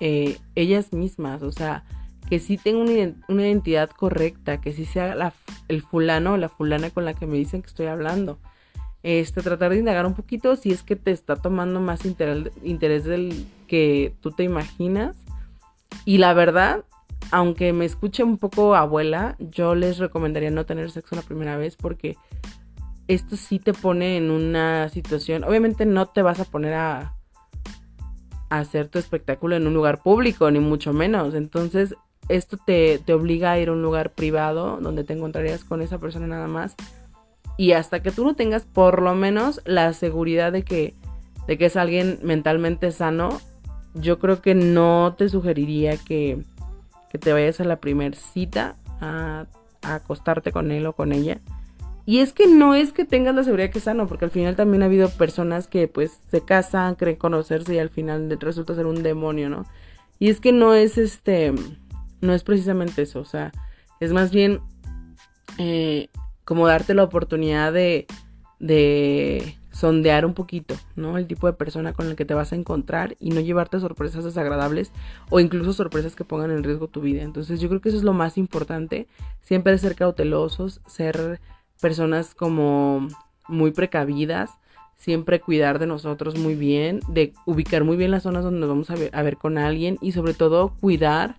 eh, 0.00 0.38
ellas 0.54 0.92
mismas, 0.94 1.42
o 1.42 1.52
sea, 1.52 1.84
que 2.30 2.38
sí 2.38 2.56
tengan 2.56 3.16
una, 3.28 3.42
identidad 3.42 3.90
correcta, 3.90 4.60
que 4.60 4.72
sí 4.72 4.84
sea 4.84 5.14
la, 5.14 5.34
el 5.66 5.82
fulano 5.82 6.34
o 6.34 6.36
la 6.36 6.48
fulana 6.48 6.90
con 6.90 7.04
la 7.04 7.14
que 7.14 7.26
me 7.26 7.36
dicen 7.36 7.62
que 7.62 7.68
estoy 7.68 7.86
hablando. 7.86 8.38
Este, 9.02 9.42
tratar 9.42 9.72
de 9.72 9.78
indagar 9.78 10.06
un 10.06 10.14
poquito 10.14 10.56
si 10.56 10.70
es 10.70 10.82
que 10.82 10.96
te 10.96 11.10
está 11.10 11.36
tomando 11.36 11.80
más 11.80 12.00
interés 12.04 13.04
del 13.04 13.46
que 13.66 14.14
tú 14.20 14.30
te 14.30 14.44
imaginas. 14.44 15.16
Y 16.04 16.18
la 16.18 16.32
verdad, 16.32 16.84
aunque 17.30 17.72
me 17.72 17.84
escuche 17.84 18.22
un 18.22 18.38
poco 18.38 18.74
abuela, 18.74 19.36
yo 19.38 19.74
les 19.74 19.98
recomendaría 19.98 20.50
no 20.50 20.66
tener 20.66 20.90
sexo 20.90 21.16
la 21.16 21.22
primera 21.22 21.56
vez 21.56 21.76
porque 21.76 22.16
esto 23.08 23.36
sí 23.36 23.58
te 23.58 23.72
pone 23.72 24.16
en 24.16 24.30
una 24.30 24.88
situación, 24.88 25.44
obviamente 25.44 25.86
no 25.86 26.06
te 26.06 26.22
vas 26.22 26.40
a 26.40 26.44
poner 26.44 26.74
a, 26.74 27.14
hacer 28.50 28.88
tu 28.88 28.98
espectáculo 28.98 29.56
en 29.56 29.66
un 29.66 29.74
lugar 29.74 30.02
público, 30.02 30.50
ni 30.50 30.58
mucho 30.58 30.94
menos. 30.94 31.34
Entonces, 31.34 31.94
esto 32.30 32.56
te, 32.56 32.98
te 32.98 33.12
obliga 33.12 33.52
a 33.52 33.58
ir 33.58 33.68
a 33.68 33.72
un 33.72 33.82
lugar 33.82 34.14
privado 34.14 34.78
donde 34.80 35.04
te 35.04 35.12
encontrarías 35.12 35.64
con 35.64 35.82
esa 35.82 35.98
persona 35.98 36.26
nada 36.26 36.48
más. 36.48 36.74
Y 37.58 37.72
hasta 37.72 38.00
que 38.00 38.10
tú 38.10 38.24
no 38.24 38.36
tengas 38.36 38.64
por 38.64 39.02
lo 39.02 39.14
menos 39.14 39.60
la 39.66 39.92
seguridad 39.92 40.50
de 40.50 40.62
que, 40.62 40.94
de 41.46 41.58
que 41.58 41.66
es 41.66 41.76
alguien 41.76 42.20
mentalmente 42.22 42.90
sano, 42.90 43.38
yo 43.92 44.18
creo 44.18 44.40
que 44.40 44.54
no 44.54 45.14
te 45.18 45.28
sugeriría 45.28 45.98
que 45.98 46.42
que 47.08 47.18
te 47.18 47.32
vayas 47.32 47.60
a 47.60 47.64
la 47.64 47.76
primer 47.76 48.14
cita 48.14 48.76
a, 49.00 49.46
acostarte 49.82 50.52
con 50.52 50.70
él 50.72 50.86
o 50.86 50.92
con 50.92 51.12
ella. 51.12 51.40
Y 52.08 52.20
es 52.20 52.32
que 52.32 52.46
no 52.46 52.74
es 52.74 52.94
que 52.94 53.04
tengas 53.04 53.34
la 53.34 53.44
seguridad 53.44 53.68
que 53.68 53.80
es 53.80 53.84
sano, 53.84 54.06
porque 54.06 54.24
al 54.24 54.30
final 54.30 54.56
también 54.56 54.82
ha 54.82 54.86
habido 54.86 55.10
personas 55.10 55.68
que 55.68 55.88
pues 55.88 56.18
se 56.30 56.40
casan, 56.40 56.94
creen 56.94 57.16
conocerse 57.16 57.74
y 57.74 57.78
al 57.78 57.90
final 57.90 58.34
resulta 58.40 58.74
ser 58.74 58.86
un 58.86 59.02
demonio, 59.02 59.50
¿no? 59.50 59.66
Y 60.18 60.30
es 60.30 60.40
que 60.40 60.50
no 60.50 60.72
es 60.72 60.96
este, 60.96 61.52
no 62.22 62.32
es 62.32 62.44
precisamente 62.44 63.02
eso, 63.02 63.20
o 63.20 63.26
sea, 63.26 63.52
es 64.00 64.14
más 64.14 64.30
bien 64.30 64.60
eh, 65.58 66.08
como 66.46 66.66
darte 66.66 66.94
la 66.94 67.02
oportunidad 67.02 67.74
de, 67.74 68.06
de 68.58 69.58
sondear 69.70 70.24
un 70.24 70.32
poquito, 70.32 70.76
¿no? 70.96 71.18
El 71.18 71.26
tipo 71.26 71.46
de 71.46 71.52
persona 71.52 71.92
con 71.92 72.06
el 72.06 72.16
que 72.16 72.24
te 72.24 72.32
vas 72.32 72.54
a 72.54 72.56
encontrar 72.56 73.16
y 73.20 73.32
no 73.32 73.40
llevarte 73.40 73.80
sorpresas 73.80 74.24
desagradables 74.24 74.92
o 75.28 75.40
incluso 75.40 75.74
sorpresas 75.74 76.16
que 76.16 76.24
pongan 76.24 76.52
en 76.52 76.64
riesgo 76.64 76.88
tu 76.88 77.02
vida. 77.02 77.20
Entonces 77.20 77.60
yo 77.60 77.68
creo 77.68 77.82
que 77.82 77.90
eso 77.90 77.98
es 77.98 78.04
lo 78.04 78.14
más 78.14 78.38
importante, 78.38 79.08
siempre 79.42 79.76
ser 79.76 79.94
cautelosos, 79.94 80.80
ser 80.86 81.38
personas 81.80 82.34
como 82.34 83.08
muy 83.48 83.70
precavidas, 83.70 84.50
siempre 84.96 85.40
cuidar 85.40 85.78
de 85.78 85.86
nosotros 85.86 86.38
muy 86.38 86.54
bien, 86.54 87.00
de 87.08 87.32
ubicar 87.46 87.84
muy 87.84 87.96
bien 87.96 88.10
las 88.10 88.24
zonas 88.24 88.44
donde 88.44 88.60
nos 88.60 88.68
vamos 88.68 88.90
a 88.90 88.96
ver, 88.96 89.10
a 89.14 89.22
ver 89.22 89.36
con 89.36 89.58
alguien 89.58 89.96
y 90.00 90.12
sobre 90.12 90.34
todo 90.34 90.74
cuidar 90.80 91.36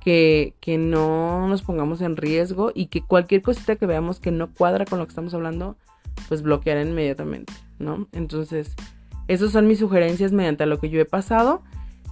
que, 0.00 0.54
que, 0.60 0.78
no 0.78 1.48
nos 1.48 1.62
pongamos 1.62 2.00
en 2.00 2.16
riesgo 2.16 2.70
y 2.74 2.86
que 2.86 3.02
cualquier 3.02 3.42
cosita 3.42 3.76
que 3.76 3.86
veamos 3.86 4.20
que 4.20 4.30
no 4.30 4.52
cuadra 4.52 4.84
con 4.84 4.98
lo 4.98 5.06
que 5.06 5.10
estamos 5.10 5.34
hablando, 5.34 5.76
pues 6.28 6.42
bloquear 6.42 6.84
inmediatamente. 6.86 7.52
¿no? 7.78 8.06
Entonces, 8.12 8.74
esas 9.28 9.52
son 9.52 9.66
mis 9.66 9.78
sugerencias 9.78 10.32
mediante 10.32 10.66
lo 10.66 10.78
que 10.78 10.90
yo 10.90 11.00
he 11.00 11.04
pasado. 11.04 11.62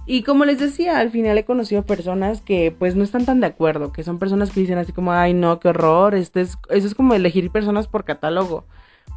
Y 0.07 0.21
como 0.23 0.45
les 0.45 0.59
decía, 0.59 0.99
al 0.99 1.09
final 1.09 1.37
he 1.37 1.45
conocido 1.45 1.83
personas 1.83 2.41
que 2.41 2.75
pues 2.77 2.95
no 2.95 3.03
están 3.03 3.25
tan 3.25 3.39
de 3.39 3.47
acuerdo, 3.47 3.91
que 3.91 4.03
son 4.03 4.19
personas 4.19 4.51
que 4.51 4.59
dicen 4.59 4.77
así 4.77 4.91
como, 4.91 5.11
ay 5.11 5.33
no, 5.33 5.59
qué 5.59 5.69
horror, 5.69 6.13
este 6.13 6.41
es, 6.41 6.57
eso 6.69 6.87
es 6.87 6.93
como 6.93 7.13
elegir 7.15 7.49
personas 7.49 7.87
por 7.87 8.05
catálogo. 8.05 8.65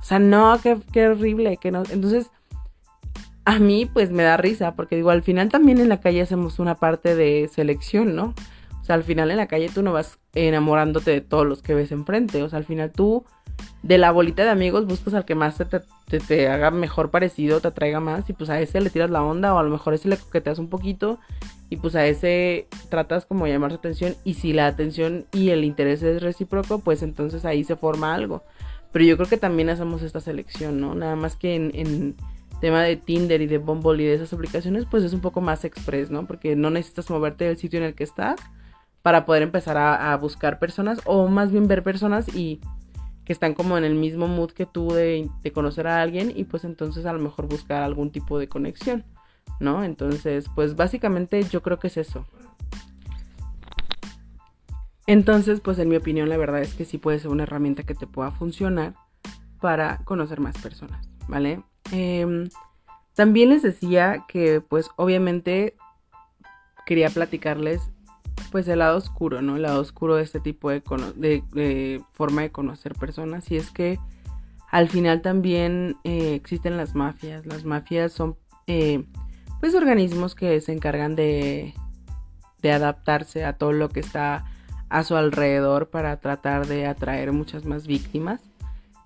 O 0.01 0.03
sea, 0.03 0.19
no, 0.19 0.59
qué, 0.63 0.79
qué 0.93 1.09
horrible, 1.09 1.59
que 1.59 1.71
no. 1.71 1.83
Entonces, 1.91 2.31
a 3.45 3.59
mí 3.59 3.87
pues 3.87 4.11
me 4.11 4.23
da 4.23 4.37
risa, 4.37 4.75
porque 4.77 4.97
digo, 4.97 5.11
al 5.11 5.23
final 5.23 5.49
también 5.49 5.79
en 5.79 5.89
la 5.89 6.01
calle 6.01 6.23
hacemos 6.23 6.59
una 6.59 6.75
parte 6.77 7.15
de 7.15 7.49
selección, 7.53 8.15
¿no? 8.15 8.35
Al 8.89 9.05
final 9.05 9.31
en 9.31 9.37
la 9.37 9.49
calle 9.49 9.69
tú 9.73 9.83
no 9.83 9.93
vas 9.93 10.19
enamorándote 10.35 11.11
de 11.11 11.21
todos 11.21 11.47
los 11.47 11.63
que 11.63 11.75
ves 11.75 11.93
enfrente, 11.93 12.43
o 12.43 12.49
sea, 12.49 12.59
al 12.59 12.65
final 12.65 12.93
tú 12.93 13.25
de 13.83 13.99
la 13.99 14.11
bolita 14.11 14.45
de 14.45 14.51
amigos 14.51 14.87
buscas 14.87 15.15
al 15.15 15.25
que 15.25 15.35
más 15.35 15.57
te, 15.57 16.19
te, 16.19 16.49
haga 16.49 16.71
mejor 16.71 17.11
parecido, 17.11 17.61
te 17.61 17.69
atraiga 17.69 18.01
más 18.01 18.29
y 18.29 18.33
pues 18.33 18.51
a 18.51 18.61
ese 18.61 18.81
le 18.81 18.91
tiras 18.91 19.11
la 19.11 19.23
onda 19.23 19.55
o 19.55 19.59
a 19.59 19.63
lo 19.63 19.71
mejor 19.71 19.93
a 19.93 19.97
ese 19.97 20.09
le 20.09 20.17
coqueteas 20.17 20.59
un 20.59 20.69
poquito 20.69 21.19
y 21.71 21.77
pues 21.77 21.95
a 21.95 22.07
ese 22.07 22.67
tratas 22.89 23.25
como 23.25 23.47
llamar 23.47 23.71
su 23.71 23.77
atención 23.77 24.17
y 24.25 24.35
si 24.35 24.53
la 24.53 24.67
atención 24.67 25.27
y 25.33 25.51
el 25.51 25.65
interés 25.65 26.03
es 26.03 26.23
recíproco 26.23 26.81
pues 26.81 27.03
entonces 27.03 27.45
ahí 27.45 27.65
se 27.65 27.77
forma 27.77 28.15
algo. 28.15 28.43
Pero 28.91 29.05
yo 29.05 29.17
creo 29.17 29.29
que 29.29 29.37
también 29.37 29.69
hacemos 29.69 30.03
esta 30.03 30.21
selección, 30.21 30.81
¿no? 30.81 30.95
Nada 30.95 31.15
más 31.15 31.37
que 31.37 31.55
en, 31.55 31.71
en 31.75 32.17
tema 32.61 32.83
de 32.83 32.97
Tinder 32.97 33.43
y 33.43 33.47
de 33.47 33.59
Bumble 33.59 34.03
y 34.03 34.07
de 34.07 34.15
esas 34.15 34.33
aplicaciones 34.33 34.87
pues 34.91 35.05
es 35.05 35.13
un 35.13 35.21
poco 35.21 35.41
más 35.41 35.65
express, 35.65 36.11
¿no? 36.11 36.27
Porque 36.27 36.57
no 36.57 36.71
necesitas 36.71 37.11
moverte 37.11 37.45
del 37.45 37.59
sitio 37.59 37.79
en 37.79 37.85
el 37.85 37.95
que 37.95 38.05
estás 38.05 38.41
para 39.03 39.25
poder 39.25 39.43
empezar 39.43 39.77
a, 39.77 40.17
buscar 40.17 40.59
personas 40.59 41.01
o 41.05 41.29
más 41.29 41.51
bien 41.51 41.69
ver 41.69 41.83
personas 41.83 42.35
y 42.35 42.61
que 43.25 43.33
están 43.33 43.55
como 43.55 43.79
en 43.79 43.85
el 43.85 43.95
mismo 43.95 44.27
mood 44.27 44.53
que 44.53 44.67
tú 44.67 44.89
de, 44.93 45.31
conocer 45.55 45.87
a 45.87 46.03
alguien 46.03 46.33
y 46.35 46.45
pues 46.45 46.65
entonces 46.65 47.07
a 47.07 47.13
lo 47.13 47.19
mejor 47.19 47.47
buscar 47.47 47.83
algún 47.83 48.11
tipo 48.11 48.39
de 48.39 48.49
conexión, 48.49 49.05
¿no? 49.61 49.85
Entonces, 49.85 50.47
pues 50.55 50.77
básicamente 50.77 51.43
yo 51.45 51.63
creo 51.63 51.79
que 51.79 51.89
es 51.89 51.97
eso. 51.97 52.27
Entonces, 55.07 55.61
pues 55.61 55.79
en 55.79 55.89
mi 55.89 55.97
opinión 55.97 56.29
la 56.29 56.37
verdad 56.37 56.61
es 56.61 56.75
que 56.75 56.85
sí 56.85 56.99
puede 56.99 57.19
ser 57.19 57.31
una 57.31 57.45
herramienta 57.45 57.83
que 57.83 57.95
te 57.95 58.07
pueda 58.07 58.31
funcionar 58.31 58.95
para 59.61 59.99
conocer 60.05 60.41
más 60.41 60.57
personas, 60.59 61.09
¿vale? 61.29 61.63
Em, 61.93 62.49
también 63.15 63.49
les 63.49 63.63
decía 63.63 64.25
que 64.29 64.61
pues 64.61 64.91
obviamente 64.97 65.77
quería 66.85 67.11
platicarles 67.11 67.91
pues 68.51 68.69
el 68.69 68.81
lado 68.81 68.97
oscuro, 68.97 69.43
¿no? 69.43 69.57
El 69.57 69.63
lado 69.63 69.81
oscuro 69.81 70.17
de 70.17 70.23
este 70.23 70.41
tipo 70.41 70.71
de, 70.71 70.83
de, 71.17 72.03
forma 72.13 72.43
de 72.43 72.51
conocer 72.51 72.95
personas 72.95 73.51
y 73.51 73.57
es 73.57 73.71
que 73.71 73.99
al 74.71 74.89
final 74.89 75.23
también 75.23 75.97
eh, 76.05 76.35
existen 76.35 76.77
las 76.77 76.95
mafias. 76.95 77.47
Las 77.47 77.65
mafias 77.65 78.13
son 78.13 78.37
eh, 78.67 79.05
pues 79.61 79.75
organismos 79.75 80.35
que 80.35 80.61
se 80.61 80.73
encargan 80.73 81.17
de, 81.17 81.75
de 82.63 82.73
adaptarse 82.73 83.45
a 83.45 83.55
todo 83.55 83.73
lo 83.73 83.89
que 83.89 84.01
está 84.01 84.45
a 84.89 85.05
su 85.05 85.17
alrededor 85.17 85.91
para 85.91 86.19
tratar 86.21 86.67
de 86.67 86.87
atraer 86.87 87.33
muchas 87.33 87.65
más 87.65 87.87
víctimas 87.87 88.41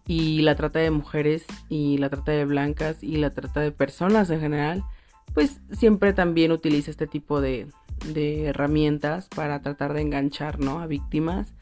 y 0.07 0.43
la 0.43 0.57
trata 0.57 0.79
de 0.79 0.91
mujeres 0.91 1.45
y 1.69 1.99
la 1.99 2.09
trata 2.09 2.33
de 2.33 2.45
blancas 2.45 3.03
y 3.03 3.17
la 3.17 3.31
trata 3.31 3.61
de 3.61 3.73
personas 3.73 4.31
en 4.31 4.41
general, 4.41 4.85
pues 5.35 5.61
siempre 5.73 6.13
también 6.13 6.53
utiliza 6.53 6.91
este 6.91 7.07
tipo 7.07 7.41
de, 7.41 7.69
de 8.05 8.47
herramientas 8.47 9.29
para 9.29 9.61
tratar 9.63 9.93
de 9.93 10.03
enganchar 10.03 10.59
¿no? 10.59 10.81
a 10.81 10.87
víctimas, 10.87 11.55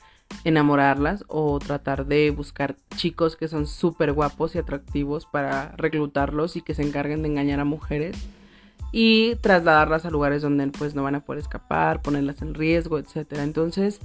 enamorarlas 0.45 1.25
o 1.29 1.59
tratar 1.59 2.07
de 2.07 2.31
buscar 2.31 2.77
chicos 2.97 3.37
que 3.37 3.49
son 3.49 3.67
súper 3.67 4.13
guapos 4.13 4.55
y 4.55 4.59
atractivos 4.59 5.27
para 5.27 5.73
reclutarlos 5.77 6.57
y 6.57 6.63
que 6.63 6.75
se 6.75 6.83
encarguen 6.83 7.23
de 7.23 7.29
engañar 7.29 7.61
a 7.61 7.65
mujeres 7.65 8.17
y 8.93 9.37
trasladarlas 9.37 10.05
a 10.05 10.11
lugares 10.11 10.43
donde 10.43 10.67
pues 10.69 10.95
no 10.95 11.03
van 11.03 11.15
a 11.15 11.25
poder 11.25 11.41
escapar, 11.41 12.03
ponerlas 12.03 12.43
en 12.43 12.55
riesgo, 12.55 12.99
etc. 12.99 13.39
Entonces, 13.39 14.01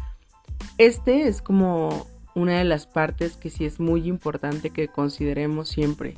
este 0.77 1.27
es 1.27 1.41
como 1.41 2.07
una 2.35 2.57
de 2.59 2.65
las 2.65 2.85
partes 2.85 3.37
que 3.37 3.49
sí 3.49 3.65
es 3.65 3.79
muy 3.79 4.07
importante 4.07 4.69
que 4.69 4.87
consideremos 4.87 5.69
siempre. 5.69 6.15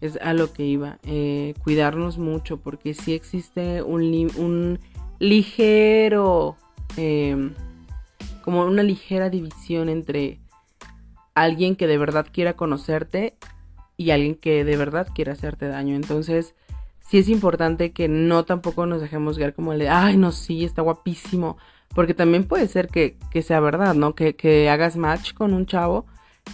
Es 0.00 0.18
a 0.22 0.32
lo 0.32 0.52
que 0.52 0.64
iba. 0.64 0.98
Eh, 1.04 1.54
cuidarnos 1.62 2.18
mucho 2.18 2.56
porque 2.56 2.94
sí 2.94 3.12
existe 3.12 3.82
un, 3.82 4.02
un 4.36 4.78
ligero, 5.20 6.56
em, 6.96 7.54
como 8.42 8.64
una 8.64 8.82
ligera 8.82 9.30
división 9.30 9.88
entre 9.88 10.40
alguien 11.34 11.76
que 11.76 11.86
de 11.86 11.98
verdad 11.98 12.26
quiera 12.32 12.54
conocerte 12.54 13.36
y 13.96 14.10
alguien 14.10 14.34
que 14.34 14.64
de 14.64 14.76
verdad 14.76 15.06
quiera 15.14 15.34
hacerte 15.34 15.68
daño. 15.68 15.94
Entonces, 15.94 16.54
sí 17.00 17.18
es 17.18 17.28
importante 17.28 17.92
que 17.92 18.08
no 18.08 18.44
tampoco 18.44 18.86
nos 18.86 19.00
dejemos 19.00 19.36
guiar 19.36 19.54
como 19.54 19.72
el 19.72 19.78
de, 19.78 19.88
ay, 19.88 20.16
no, 20.16 20.32
sí, 20.32 20.64
está 20.64 20.82
guapísimo. 20.82 21.58
Porque 21.94 22.14
también 22.14 22.44
puede 22.44 22.66
ser 22.68 22.88
que, 22.88 23.18
sea 23.42 23.60
verdad, 23.60 23.94
¿no? 23.94 24.14
Que, 24.14 24.68
hagas 24.70 24.96
match 24.96 25.34
con 25.34 25.52
un 25.52 25.66
chavo 25.66 26.06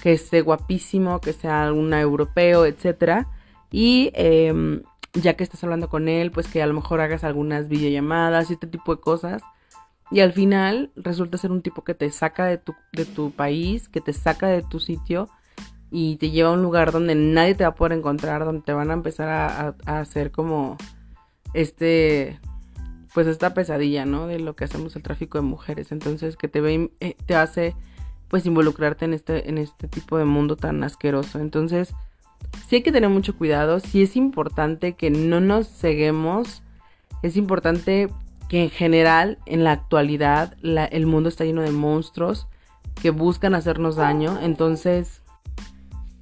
que 0.02 0.12
esté 0.12 0.40
guapísimo, 0.40 1.20
que 1.20 1.32
sea 1.32 1.72
un 1.72 1.92
europeo, 1.94 2.66
etcétera. 2.66 3.28
Y 3.70 4.10
em, 4.14 4.82
ya 5.22 5.34
que 5.34 5.44
estás 5.44 5.62
hablando 5.64 5.88
con 5.88 6.08
él, 6.08 6.30
pues 6.30 6.48
que 6.48 6.62
a 6.62 6.66
lo 6.66 6.74
mejor 6.74 7.00
hagas 7.00 7.24
algunas 7.24 7.68
videollamadas 7.68 8.50
y 8.50 8.54
este 8.54 8.66
tipo 8.66 8.94
de 8.94 9.00
cosas. 9.00 9.42
Y 10.10 10.20
al 10.20 10.32
final 10.32 10.92
resulta 10.94 11.38
ser 11.38 11.50
un 11.50 11.62
tipo 11.62 11.82
que 11.82 11.94
te 11.94 12.10
saca 12.10 12.46
de 12.46 12.58
tu, 12.58 12.74
de 12.92 13.04
tu 13.04 13.32
país, 13.32 13.88
que 13.88 14.00
te 14.00 14.12
saca 14.12 14.46
de 14.46 14.62
tu 14.62 14.78
sitio 14.78 15.28
y 15.90 16.16
te 16.16 16.30
lleva 16.30 16.50
a 16.50 16.52
un 16.52 16.62
lugar 16.62 16.92
donde 16.92 17.14
nadie 17.14 17.54
te 17.54 17.64
va 17.64 17.70
a 17.70 17.74
poder 17.74 17.98
encontrar, 17.98 18.44
donde 18.44 18.62
te 18.62 18.72
van 18.72 18.90
a 18.90 18.94
empezar 18.94 19.28
a, 19.28 19.74
hacer 19.86 20.30
como 20.30 20.76
este 21.54 22.38
pues 23.14 23.26
esta 23.26 23.54
pesadilla, 23.54 24.04
¿no? 24.04 24.26
De 24.26 24.38
lo 24.38 24.54
que 24.56 24.64
hacemos 24.64 24.94
el 24.94 25.02
tráfico 25.02 25.38
de 25.38 25.42
mujeres. 25.42 25.90
Entonces, 25.90 26.36
que 26.36 26.48
te 26.48 26.60
ve, 26.60 26.92
eh, 27.00 27.16
te 27.24 27.34
hace 27.34 27.74
pues 28.28 28.44
involucrarte 28.44 29.06
en 29.06 29.14
este, 29.14 29.48
en 29.48 29.56
este 29.56 29.88
tipo 29.88 30.18
de 30.18 30.26
mundo 30.26 30.56
tan 30.56 30.84
asqueroso. 30.84 31.38
Entonces, 31.38 31.94
sí 32.68 32.76
hay 32.76 32.82
que 32.82 32.92
tener 32.92 33.10
mucho 33.10 33.36
cuidado, 33.36 33.80
sí 33.80 34.02
es 34.02 34.16
importante 34.16 34.94
que 34.94 35.10
no 35.10 35.40
nos 35.40 35.68
ceguemos, 35.68 36.62
es 37.22 37.36
importante 37.36 38.08
que 38.48 38.62
en 38.62 38.70
general, 38.70 39.38
en 39.46 39.64
la 39.64 39.72
actualidad, 39.72 40.56
el 40.62 41.06
mundo 41.06 41.28
está 41.28 41.44
lleno 41.44 41.62
de 41.62 41.72
monstruos 41.72 42.46
que 43.00 43.10
buscan 43.10 43.54
hacernos 43.54 43.96
daño. 43.96 44.38
Entonces, 44.40 45.22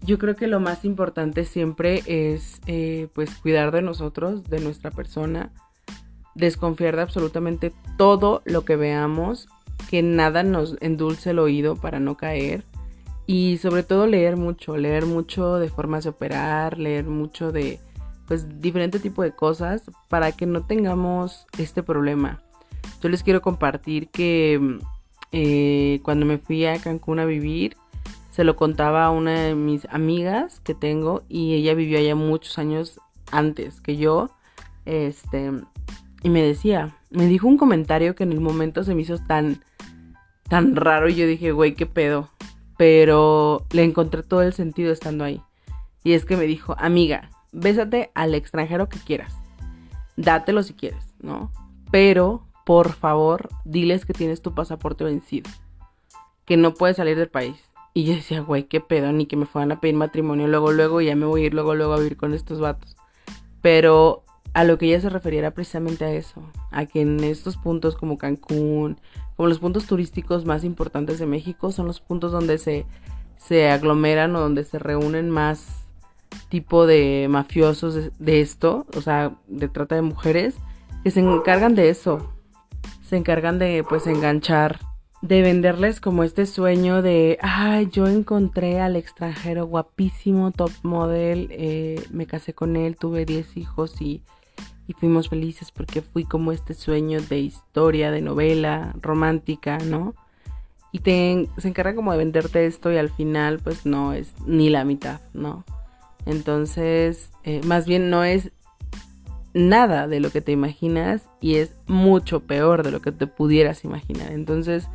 yo 0.00 0.18
creo 0.18 0.34
que 0.34 0.46
lo 0.46 0.60
más 0.60 0.84
importante 0.84 1.44
siempre 1.44 2.02
es 2.06 2.60
eh, 2.66 3.08
pues 3.14 3.30
cuidar 3.36 3.72
de 3.72 3.82
nosotros, 3.82 4.44
de 4.44 4.60
nuestra 4.60 4.90
persona, 4.90 5.52
desconfiar 6.34 6.96
de 6.96 7.02
absolutamente 7.02 7.72
todo 7.96 8.42
lo 8.44 8.64
que 8.64 8.76
veamos, 8.76 9.48
que 9.90 10.02
nada 10.02 10.42
nos 10.42 10.76
endulce 10.80 11.30
el 11.30 11.38
oído 11.38 11.76
para 11.76 12.00
no 12.00 12.16
caer 12.16 12.64
y 13.26 13.58
sobre 13.58 13.82
todo 13.82 14.06
leer 14.06 14.36
mucho, 14.36 14.76
leer 14.76 15.06
mucho 15.06 15.56
de 15.56 15.68
formas 15.68 16.04
de 16.04 16.10
operar, 16.10 16.78
leer 16.78 17.04
mucho 17.04 17.52
de 17.52 17.80
pues 18.26 18.60
diferente 18.60 18.98
tipo 18.98 19.22
de 19.22 19.32
cosas 19.32 19.82
para 20.08 20.32
que 20.32 20.46
no 20.46 20.64
tengamos 20.64 21.46
este 21.58 21.82
problema. 21.82 22.42
Yo 23.02 23.08
les 23.08 23.22
quiero 23.22 23.42
compartir 23.42 24.08
que 24.08 24.78
eh, 25.32 26.00
cuando 26.02 26.26
me 26.26 26.38
fui 26.38 26.64
a 26.66 26.78
Cancún 26.78 27.18
a 27.18 27.24
vivir, 27.24 27.76
se 28.30 28.44
lo 28.44 28.56
contaba 28.56 29.04
a 29.04 29.10
una 29.10 29.42
de 29.42 29.54
mis 29.54 29.86
amigas 29.90 30.60
que 30.60 30.74
tengo 30.74 31.22
y 31.28 31.54
ella 31.54 31.74
vivió 31.74 31.98
allá 31.98 32.14
muchos 32.14 32.58
años 32.58 33.00
antes 33.30 33.80
que 33.80 33.96
yo. 33.96 34.30
Este, 34.86 35.52
y 36.22 36.30
me 36.30 36.42
decía, 36.42 36.96
me 37.10 37.26
dijo 37.26 37.46
un 37.46 37.58
comentario 37.58 38.14
que 38.14 38.24
en 38.24 38.32
el 38.32 38.40
momento 38.40 38.84
se 38.84 38.94
me 38.94 39.02
hizo 39.02 39.18
tan, 39.18 39.62
tan 40.48 40.74
raro 40.76 41.08
y 41.08 41.14
yo 41.14 41.26
dije, 41.26 41.52
güey, 41.52 41.74
qué 41.74 41.86
pedo. 41.86 42.28
Pero 42.76 43.66
le 43.70 43.84
encontré 43.84 44.22
todo 44.22 44.42
el 44.42 44.52
sentido 44.52 44.92
estando 44.92 45.24
ahí. 45.24 45.40
Y 46.02 46.12
es 46.12 46.24
que 46.24 46.36
me 46.36 46.44
dijo, 46.44 46.74
amiga, 46.78 47.30
bésate 47.52 48.10
al 48.14 48.34
extranjero 48.34 48.88
que 48.88 48.98
quieras. 48.98 49.34
Dátelo 50.16 50.62
si 50.62 50.74
quieres, 50.74 51.14
¿no? 51.20 51.50
Pero, 51.90 52.46
por 52.66 52.92
favor, 52.92 53.48
diles 53.64 54.04
que 54.04 54.12
tienes 54.12 54.42
tu 54.42 54.54
pasaporte 54.54 55.04
vencido. 55.04 55.50
Que 56.44 56.56
no 56.56 56.74
puedes 56.74 56.96
salir 56.96 57.16
del 57.16 57.28
país. 57.28 57.56
Y 57.94 58.04
yo 58.04 58.14
decía, 58.14 58.40
güey, 58.40 58.64
qué 58.64 58.80
pedo, 58.80 59.12
ni 59.12 59.26
que 59.26 59.36
me 59.36 59.46
fueran 59.46 59.70
a 59.72 59.80
pedir 59.80 59.94
matrimonio 59.94 60.48
luego, 60.48 60.72
luego, 60.72 61.00
y 61.00 61.06
ya 61.06 61.14
me 61.14 61.26
voy 61.26 61.42
a 61.42 61.46
ir 61.46 61.54
luego, 61.54 61.76
luego 61.76 61.92
a 61.92 61.98
vivir 61.98 62.16
con 62.16 62.34
estos 62.34 62.58
vatos. 62.58 62.96
Pero 63.62 64.24
a 64.52 64.64
lo 64.64 64.78
que 64.78 64.86
ella 64.86 65.00
se 65.00 65.10
refería 65.10 65.40
era 65.40 65.50
precisamente 65.52 66.04
a 66.04 66.12
eso, 66.12 66.42
a 66.70 66.86
que 66.86 67.00
en 67.02 67.22
estos 67.22 67.56
puntos 67.56 67.96
como 67.96 68.18
Cancún, 68.18 69.00
como 69.36 69.48
los 69.48 69.58
puntos 69.58 69.86
turísticos 69.86 70.44
más 70.44 70.64
importantes 70.64 71.18
de 71.18 71.26
México, 71.26 71.72
son 71.72 71.86
los 71.86 72.00
puntos 72.00 72.32
donde 72.32 72.58
se, 72.58 72.86
se 73.36 73.70
aglomeran 73.70 74.34
o 74.36 74.40
donde 74.40 74.64
se 74.64 74.78
reúnen 74.78 75.30
más 75.30 75.84
tipo 76.48 76.86
de 76.86 77.26
mafiosos 77.28 78.10
de, 78.18 78.40
esto, 78.40 78.86
o 78.96 79.00
sea, 79.00 79.36
de 79.46 79.68
trata 79.68 79.94
de 79.94 80.02
mujeres, 80.02 80.56
que 81.02 81.10
se 81.10 81.20
encargan 81.20 81.74
de 81.74 81.90
eso, 81.90 82.32
se 83.06 83.16
encargan 83.16 83.58
de 83.58 83.84
pues 83.88 84.06
enganchar, 84.06 84.80
de 85.20 85.42
venderles 85.42 86.00
como 86.00 86.22
este 86.22 86.46
sueño 86.46 87.00
de, 87.02 87.38
ay, 87.40 87.88
yo 87.90 88.06
encontré 88.06 88.80
al 88.80 88.96
extranjero 88.96 89.66
guapísimo, 89.66 90.52
top 90.52 90.70
model, 90.82 91.48
eh, 91.50 92.02
me 92.10 92.26
casé 92.26 92.52
con 92.52 92.76
él, 92.76 92.96
tuve 92.96 93.24
10 93.24 93.56
hijos 93.56 94.00
y 94.02 94.22
y 94.86 94.92
fuimos 94.92 95.28
felices 95.28 95.70
porque 95.70 96.02
fui 96.02 96.24
como 96.24 96.52
este 96.52 96.74
sueño 96.74 97.20
de 97.20 97.38
historia, 97.38 98.10
de 98.10 98.20
novela 98.20 98.94
romántica, 99.00 99.78
¿no? 99.78 100.14
Y 100.92 101.00
te, 101.00 101.48
se 101.58 101.68
encarga 101.68 101.94
como 101.94 102.12
de 102.12 102.18
venderte 102.18 102.66
esto 102.66 102.92
y 102.92 102.96
al 102.96 103.10
final 103.10 103.58
pues 103.58 103.86
no 103.86 104.12
es 104.12 104.32
ni 104.46 104.70
la 104.70 104.84
mitad, 104.84 105.20
¿no? 105.32 105.64
Entonces, 106.26 107.30
eh, 107.42 107.60
más 107.64 107.86
bien 107.86 108.10
no 108.10 108.24
es 108.24 108.52
nada 109.54 110.08
de 110.08 110.20
lo 110.20 110.30
que 110.30 110.40
te 110.40 110.52
imaginas 110.52 111.28
y 111.40 111.56
es 111.56 111.74
mucho 111.86 112.40
peor 112.40 112.82
de 112.82 112.90
lo 112.90 113.00
que 113.00 113.12
te 113.12 113.26
pudieras 113.26 113.84
imaginar. 113.84 114.32
Entonces, 114.32 114.88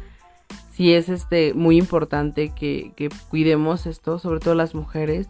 sí 0.71 0.93
es 0.93 1.09
este 1.09 1.53
muy 1.53 1.77
importante 1.77 2.53
que, 2.55 2.93
que 2.95 3.09
cuidemos 3.29 3.85
esto, 3.85 4.19
sobre 4.19 4.39
todo 4.39 4.55
las 4.55 4.75
mujeres, 4.75 5.27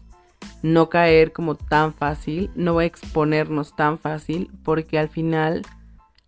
no 0.61 0.89
caer 0.89 1.31
como 1.31 1.55
tan 1.55 1.93
fácil, 1.93 2.51
no 2.55 2.81
exponernos 2.81 3.75
tan 3.75 3.97
fácil, 3.97 4.51
porque 4.63 4.99
al 4.99 5.09
final, 5.09 5.63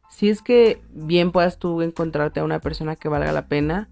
si 0.09 0.29
es 0.29 0.41
que 0.41 0.81
bien 0.91 1.31
puedas 1.31 1.59
tú 1.59 1.81
encontrarte 1.81 2.39
a 2.39 2.43
una 2.43 2.59
persona 2.59 2.95
que 2.95 3.09
valga 3.09 3.31
la 3.31 3.47
pena, 3.47 3.89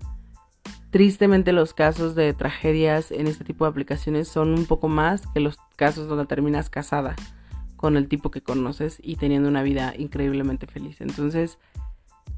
tristemente 0.91 1.51
los 1.51 1.73
casos 1.73 2.15
de 2.15 2.33
tragedias 2.33 3.11
en 3.11 3.27
este 3.27 3.43
tipo 3.43 3.65
de 3.65 3.71
aplicaciones 3.71 4.27
son 4.27 4.53
un 4.53 4.65
poco 4.65 4.87
más 4.87 5.27
que 5.27 5.39
los 5.39 5.57
casos 5.75 6.07
donde 6.07 6.25
terminas 6.25 6.69
casada 6.69 7.15
con 7.75 7.95
el 7.95 8.07
tipo 8.07 8.31
que 8.31 8.41
conoces 8.41 8.99
y 9.01 9.15
teniendo 9.15 9.47
una 9.47 9.63
vida 9.63 9.93
increíblemente 9.97 10.67
feliz. 10.67 10.99
Entonces, 10.99 11.59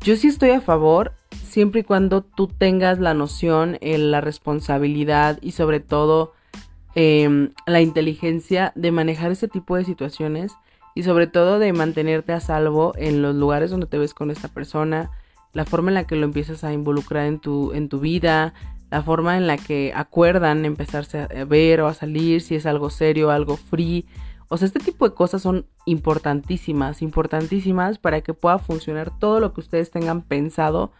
yo 0.01 0.15
sí 0.15 0.27
estoy 0.27 0.51
a 0.51 0.61
favor 0.61 1.13
siempre 1.43 1.81
y 1.81 1.83
cuando 1.83 2.21
tú 2.23 2.47
tengas 2.47 2.99
la 2.99 3.13
noción, 3.13 3.77
eh, 3.81 3.97
la 3.97 4.21
responsabilidad 4.21 5.39
y 5.41 5.51
sobre 5.51 5.79
todo 5.79 6.33
em, 6.95 7.51
la 7.65 7.81
inteligencia 7.81 8.71
de 8.75 8.91
manejar 8.91 9.31
este 9.31 9.47
tipo 9.47 9.75
de 9.75 9.85
situaciones 9.85 10.53
y 10.95 11.03
sobre 11.03 11.27
todo 11.27 11.59
de 11.59 11.73
mantenerte 11.73 12.33
a 12.33 12.39
salvo 12.39 12.93
en 12.97 13.21
los 13.21 13.35
lugares 13.35 13.71
donde 13.71 13.87
te 13.87 13.97
ves 13.97 14.13
con 14.13 14.31
esta 14.31 14.49
persona, 14.49 15.11
la 15.53 15.65
forma 15.65 15.91
en 15.91 15.95
la 15.95 16.05
que 16.05 16.15
lo 16.15 16.25
empiezas 16.25 16.63
a 16.63 16.73
involucrar 16.73 17.25
en 17.25 17.39
tu, 17.39 17.73
en 17.73 17.89
tu 17.89 17.99
vida, 17.99 18.53
la 18.89 19.01
forma 19.01 19.37
en 19.37 19.47
la 19.47 19.57
que 19.57 19.93
acuerdan 19.95 20.65
empezarse 20.65 21.19
a 21.19 21.45
ver 21.45 21.81
o 21.81 21.87
a 21.87 21.93
salir, 21.93 22.41
si 22.41 22.55
es 22.55 22.65
algo 22.65 22.89
serio, 22.89 23.31
algo 23.31 23.55
free. 23.55 24.05
O 24.49 24.57
sea, 24.57 24.65
este 24.65 24.79
tipo 24.79 25.07
de 25.07 25.15
cosas 25.15 25.41
son 25.41 25.65
importantísimas, 25.85 27.01
importantísimas 27.01 27.99
para 27.99 28.19
que 28.19 28.33
pueda 28.33 28.59
funcionar 28.59 29.17
todo 29.17 29.39
lo 29.39 29.53
que 29.53 29.61
ustedes 29.61 29.91
tengan 29.91 30.21
pensado 30.21 30.91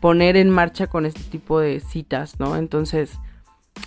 poner 0.00 0.38
en 0.38 0.48
marcha 0.48 0.86
con 0.86 1.04
este 1.04 1.22
tipo 1.24 1.60
de 1.60 1.80
citas, 1.80 2.40
¿no? 2.40 2.56
Entonces, 2.56 3.18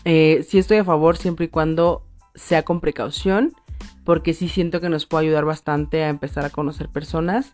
eh, 0.06 0.45
sí 0.47 0.58
estoy 0.58 0.78
a 0.78 0.84
favor 0.86 1.17
siempre 1.17 1.45
y 1.45 1.50
cuando 1.50 2.04
sea 2.36 2.63
con 2.63 2.80
precaución, 2.80 3.54
porque 4.04 4.34
sí 4.34 4.47
siento 4.47 4.80
que 4.80 4.89
nos 4.89 5.06
puede 5.06 5.26
ayudar 5.26 5.45
bastante 5.45 6.04
a 6.04 6.10
empezar 6.10 6.45
a 6.45 6.50
conocer 6.50 6.89
personas, 6.89 7.54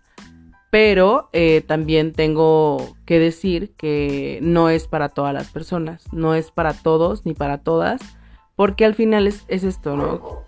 pero 0.70 1.30
eh, 1.34 1.62
también 1.66 2.14
tengo 2.14 2.96
que 3.06 3.20
decir 3.20 3.74
que 3.78 4.40
no 4.42 4.70
es 4.70 4.88
para 4.88 5.10
todas 5.10 5.34
las 5.34 5.50
personas, 5.50 6.06
no 6.12 6.36
es 6.36 6.52
para 6.52 6.74
todos 6.74 7.26
ni 7.26 7.34
para 7.34 7.60
todas, 7.60 8.02
porque 8.56 8.86
al 8.86 8.96
final 8.96 9.28
es, 9.28 9.46
es 9.48 9.64
esto, 9.64 9.96
¿no? 9.96 10.44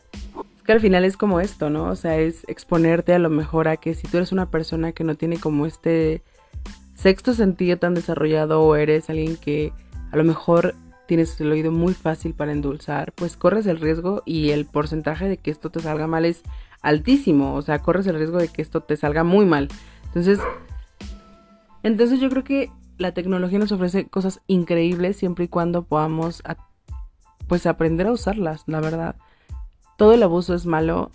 Es 0.58 0.63
que 0.63 0.71
al 0.71 0.80
final 0.80 1.06
es 1.06 1.17
como 1.17 1.39
esto, 1.39 1.69
¿no? 1.69 1.86
O 1.86 1.95
sea, 1.95 2.17
es 2.17 2.43
exponerte 2.48 3.13
a 3.13 3.19
lo 3.19 3.30
mejor 3.30 3.67
a 3.67 3.78
que 3.78 3.93
si 3.93 4.08
tú 4.08 4.17
eres 4.17 4.32
una 4.32 4.50
persona 4.50 4.91
que 4.91 5.04
no 5.04 5.15
tiene 5.15 5.38
como 5.38 5.65
este 5.65 6.24
sexto 6.95 7.34
sentido 7.34 7.78
tan 7.78 7.93
desarrollado 7.93 8.63
o 8.63 8.76
eres 8.76 9.10
alguien 9.10 9.38
que 9.38 9.74
a 10.12 10.17
lo 10.17 10.24
mejor 10.24 10.76
tienes 11.08 11.39
el 11.39 11.52
oído 11.52 11.72
muy 11.72 11.94
fácil 11.94 12.34
para 12.34 12.52
endulzar, 12.52 13.13
pues 13.13 13.38
corres 13.38 13.65
el 13.65 13.80
riesgo 13.80 14.24
y 14.26 14.52
el 14.52 14.65
porcentaje 14.65 15.28
de 15.28 15.38
que 15.38 15.52
esto 15.52 15.70
te 15.70 15.80
salga 15.80 16.08
mal 16.08 16.26
es 16.26 16.41
altísimo, 16.82 17.56
o 17.56 17.62
sea, 17.62 17.80
corres 17.80 18.08
el 18.08 18.15
riesgo 18.15 18.38
de 18.38 18.48
que 18.48 18.62
esto 18.62 18.82
te 18.82 18.98
salga 18.98 19.24
muy 19.24 19.46
mal. 19.46 19.68
Entonces, 20.06 20.39
entonces 21.84 22.20
yo 22.20 22.30
creo 22.30 22.44
que 22.44 22.72
la 22.98 23.13
tecnología 23.13 23.60
nos 23.60 23.72
ofrece 23.72 24.08
cosas 24.08 24.41
increíbles 24.48 25.18
siempre 25.18 25.46
y 25.46 25.48
cuando 25.48 25.84
podamos 25.84 26.41
pues 27.48 27.65
aprender 27.65 28.08
a 28.08 28.12
usarlas, 28.12 28.63
la 28.68 28.82
verdad. 28.82 29.15
Todo 29.98 30.13
el 30.13 30.24
abuso 30.24 30.54
es 30.56 30.65
malo. 30.65 31.12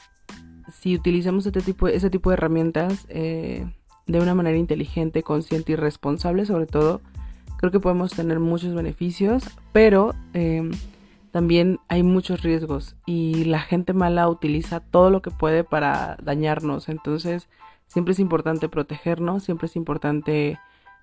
Si 0.73 0.95
utilizamos 0.95 1.47
este 1.47 1.61
tipo, 1.61 1.89
ese 1.89 2.11
tipo 2.11 2.31
de 2.31 2.35
herramientas, 2.35 3.07
eh, 3.09 3.67
de 4.07 4.21
una 4.21 4.35
manera 4.35 4.57
inteligente, 4.57 5.23
consciente 5.23 5.73
y 5.73 5.77
responsable 5.77 6.47
sobre 6.47 6.67
todo, 6.67 7.01
creo 7.61 7.71
que 7.71 7.79
podemos 7.79 8.13
tener 8.13 8.41
muchos 8.41 8.75
beneficios, 8.75 9.45
pero 9.73 10.15
em, 10.33 10.71
también 11.31 11.79
hay 11.89 12.03
muchos 12.03 12.43
riesgos 12.43 12.97
y 13.05 13.45
la 13.45 13.61
gente 13.61 13.93
mala 13.93 14.31
utiliza 14.31 14.81
todo 14.81 15.11
lo 15.11 15.21
que 15.21 15.31
puede 15.31 15.63
para 15.63 16.17
dañarnos, 16.23 16.89
entonces 16.89 17.49
siempre 17.87 18.13
es 18.13 18.19
importante 18.19 18.71
protegernos, 18.71 19.43
siempre 19.43 19.67
es 19.67 19.77
importante 19.77 20.59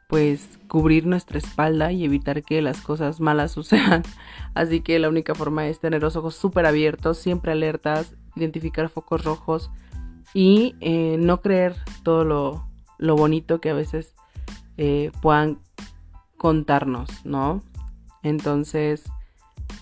pues 0.07 0.57
cubrir 0.67 1.05
nuestra 1.05 1.37
espalda 1.37 1.91
y 1.91 2.03
evitar 2.03 2.41
que 2.41 2.63
las 2.63 2.81
cosas 2.81 3.19
malas 3.19 3.51
sucedan. 3.57 4.01
Así 4.55 4.81
que 4.81 4.97
la 4.97 5.09
única 5.09 5.35
forma 5.35 5.67
es 5.67 5.79
tener 5.79 6.01
los 6.01 6.15
ojos 6.15 6.33
súper 6.33 6.65
abiertos, 6.65 7.19
siempre 7.19 7.51
alertas, 7.51 8.15
identificar 8.35 8.89
focos 8.89 9.23
rojos 9.23 9.69
y 10.33 10.75
eh, 10.79 11.17
no 11.19 11.41
creer 11.41 11.75
todo 12.03 12.23
lo, 12.23 12.67
lo 12.97 13.15
bonito 13.15 13.61
que 13.61 13.69
a 13.69 13.73
veces 13.73 14.15
eh, 14.77 15.11
puedan 15.21 15.59
contarnos, 16.37 17.25
¿no? 17.25 17.61
Entonces, 18.23 19.03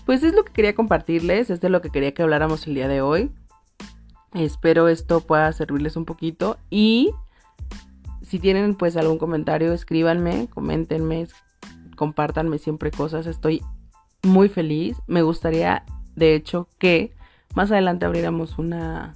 pues 0.04 0.22
es 0.22 0.34
lo 0.34 0.44
que 0.44 0.52
quería 0.52 0.74
compartirles, 0.74 1.50
es 1.50 1.60
de 1.60 1.68
lo 1.68 1.80
que 1.80 1.90
quería 1.90 2.14
que 2.14 2.22
habláramos 2.22 2.66
el 2.66 2.74
día 2.74 2.88
de 2.88 3.00
hoy. 3.00 3.30
Espero 4.34 4.88
esto 4.88 5.20
pueda 5.20 5.52
servirles 5.52 5.96
un 5.96 6.04
poquito 6.04 6.58
y 6.70 7.12
si 8.22 8.38
tienen 8.38 8.74
pues 8.74 8.96
algún 8.96 9.18
comentario, 9.18 9.72
escríbanme, 9.72 10.48
coméntenme, 10.48 11.28
compártanme 11.96 12.58
siempre 12.58 12.90
cosas, 12.90 13.26
estoy 13.26 13.62
muy 14.22 14.48
feliz. 14.48 14.96
Me 15.06 15.22
gustaría, 15.22 15.84
de 16.16 16.34
hecho, 16.34 16.68
que 16.78 17.14
más 17.54 17.70
adelante 17.70 18.04
abriéramos 18.04 18.58
una 18.58 19.14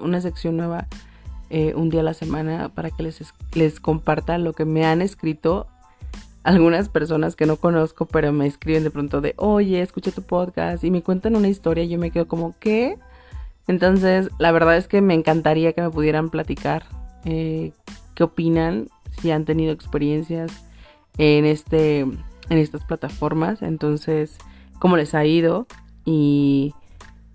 una 0.00 0.20
sección 0.20 0.56
nueva 0.56 0.88
eh, 1.50 1.74
un 1.76 1.88
día 1.88 2.00
a 2.00 2.04
la 2.04 2.14
semana 2.14 2.70
para 2.70 2.90
que 2.90 3.02
les, 3.02 3.32
les 3.54 3.78
comparta 3.78 4.38
lo 4.38 4.54
que 4.54 4.64
me 4.64 4.84
han 4.84 5.02
escrito 5.02 5.66
algunas 6.44 6.88
personas 6.88 7.36
que 7.36 7.46
no 7.46 7.56
conozco, 7.56 8.06
pero 8.06 8.32
me 8.32 8.46
escriben 8.46 8.84
de 8.84 8.90
pronto 8.90 9.20
de, 9.20 9.34
oye, 9.36 9.80
escuché 9.80 10.12
tu 10.12 10.22
podcast 10.22 10.82
y 10.84 10.90
me 10.90 11.02
cuentan 11.02 11.36
una 11.36 11.48
historia 11.48 11.84
y 11.84 11.88
yo 11.88 11.98
me 11.98 12.10
quedo 12.10 12.26
como, 12.26 12.54
¿qué? 12.58 12.98
Entonces, 13.68 14.28
la 14.38 14.52
verdad 14.52 14.76
es 14.76 14.88
que 14.88 15.00
me 15.00 15.14
encantaría 15.14 15.72
que 15.72 15.82
me 15.82 15.90
pudieran 15.90 16.30
platicar 16.30 16.84
eh, 17.24 17.72
qué 18.14 18.24
opinan, 18.24 18.88
si 19.20 19.30
han 19.30 19.44
tenido 19.44 19.72
experiencias 19.72 20.64
en, 21.18 21.44
este, 21.44 22.00
en 22.00 22.18
estas 22.48 22.84
plataformas, 22.84 23.62
entonces, 23.62 24.38
cómo 24.78 24.96
les 24.96 25.14
ha 25.14 25.24
ido 25.24 25.66
y 26.04 26.74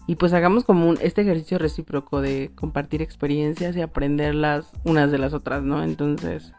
y 0.07 0.15
pues 0.15 0.31
hagamos 0.31 0.63
como 0.63 0.87
un, 0.87 0.97
este 1.01 1.21
ejercicio 1.21 1.57
recíproco 1.57 2.21
de 2.21 2.51
compartir 2.55 3.01
experiencias 3.01 3.75
y 3.75 3.81
aprenderlas 3.81 4.71
unas 4.85 5.11
de 5.11 5.17
las 5.17 5.33
otras, 5.33 5.63
¿no? 5.63 5.83
Entonces, 5.83 6.53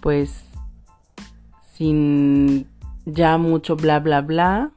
pues 0.00 0.44
sin 1.76 2.66
ya 3.04 3.38
mucho 3.38 3.76
bla 3.76 4.00
bla 4.00 4.20
bla, 4.22 4.70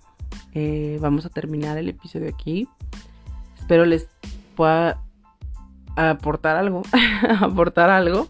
eh, 0.54 0.98
vamos 1.02 1.26
a 1.26 1.30
terminar 1.30 1.78
el 1.78 1.90
episodio 1.90 2.30
aquí. 2.30 2.68
Espero 3.58 3.86
les 3.86 4.08
pueda 4.56 5.02
aportar 5.96 6.58
algo, 6.58 6.82
aportar 7.42 7.90
algo, 7.90 8.28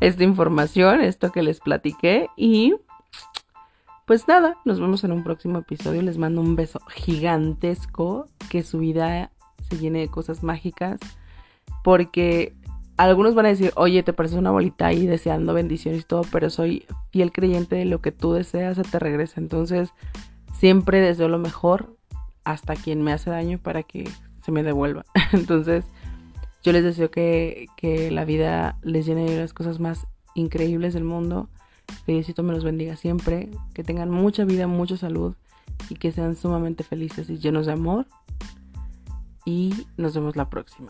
esta 0.00 0.24
información, 0.24 1.00
esto 1.00 1.32
que 1.32 1.42
les 1.42 1.60
platiqué 1.60 2.28
y 2.36 2.74
pues 4.04 4.26
nada, 4.26 4.58
nos 4.64 4.80
vemos 4.80 5.04
en 5.04 5.12
un 5.12 5.22
próximo 5.22 5.60
episodio. 5.60 6.02
Les 6.02 6.18
mando 6.18 6.40
un 6.40 6.56
beso 6.56 6.80
gigantesco. 6.88 8.26
Que 8.50 8.62
su 8.62 8.80
vida 8.80 9.30
se 9.70 9.78
llene 9.78 10.00
de 10.00 10.08
cosas 10.08 10.42
mágicas. 10.42 11.00
Porque 11.84 12.54
algunos 12.96 13.34
van 13.34 13.46
a 13.46 13.50
decir, 13.50 13.72
oye, 13.76 14.02
te 14.02 14.12
pareces 14.12 14.38
una 14.38 14.50
bolita 14.50 14.86
ahí 14.86 15.06
deseando 15.06 15.54
bendiciones 15.54 16.02
y 16.02 16.04
todo, 16.04 16.22
pero 16.30 16.50
soy 16.50 16.86
fiel 17.10 17.32
creyente 17.32 17.76
de 17.76 17.84
lo 17.84 18.00
que 18.00 18.12
tú 18.12 18.32
deseas 18.32 18.76
se 18.76 18.82
te 18.82 18.98
regresa. 18.98 19.40
Entonces, 19.40 19.90
siempre 20.52 21.00
deseo 21.00 21.28
lo 21.28 21.38
mejor 21.38 21.96
hasta 22.44 22.76
quien 22.76 23.02
me 23.02 23.12
hace 23.12 23.30
daño 23.30 23.58
para 23.58 23.82
que 23.82 24.08
se 24.44 24.52
me 24.52 24.62
devuelva. 24.62 25.04
Entonces, 25.32 25.84
yo 26.62 26.72
les 26.72 26.84
deseo 26.84 27.10
que, 27.10 27.66
que 27.76 28.10
la 28.10 28.24
vida 28.24 28.78
les 28.82 29.06
llene 29.06 29.24
de 29.24 29.40
las 29.40 29.52
cosas 29.52 29.80
más 29.80 30.06
increíbles 30.34 30.94
del 30.94 31.04
mundo 31.04 31.48
que 32.06 32.12
Diosito 32.12 32.42
me 32.42 32.52
los 32.52 32.64
bendiga 32.64 32.96
siempre, 32.96 33.50
que 33.74 33.84
tengan 33.84 34.10
mucha 34.10 34.44
vida, 34.44 34.66
mucha 34.66 34.96
salud 34.96 35.34
y 35.88 35.96
que 35.96 36.12
sean 36.12 36.36
sumamente 36.36 36.84
felices 36.84 37.28
y 37.30 37.38
llenos 37.38 37.66
de 37.66 37.72
amor. 37.72 38.06
Y 39.44 39.86
nos 39.96 40.14
vemos 40.14 40.36
la 40.36 40.48
próxima. 40.48 40.88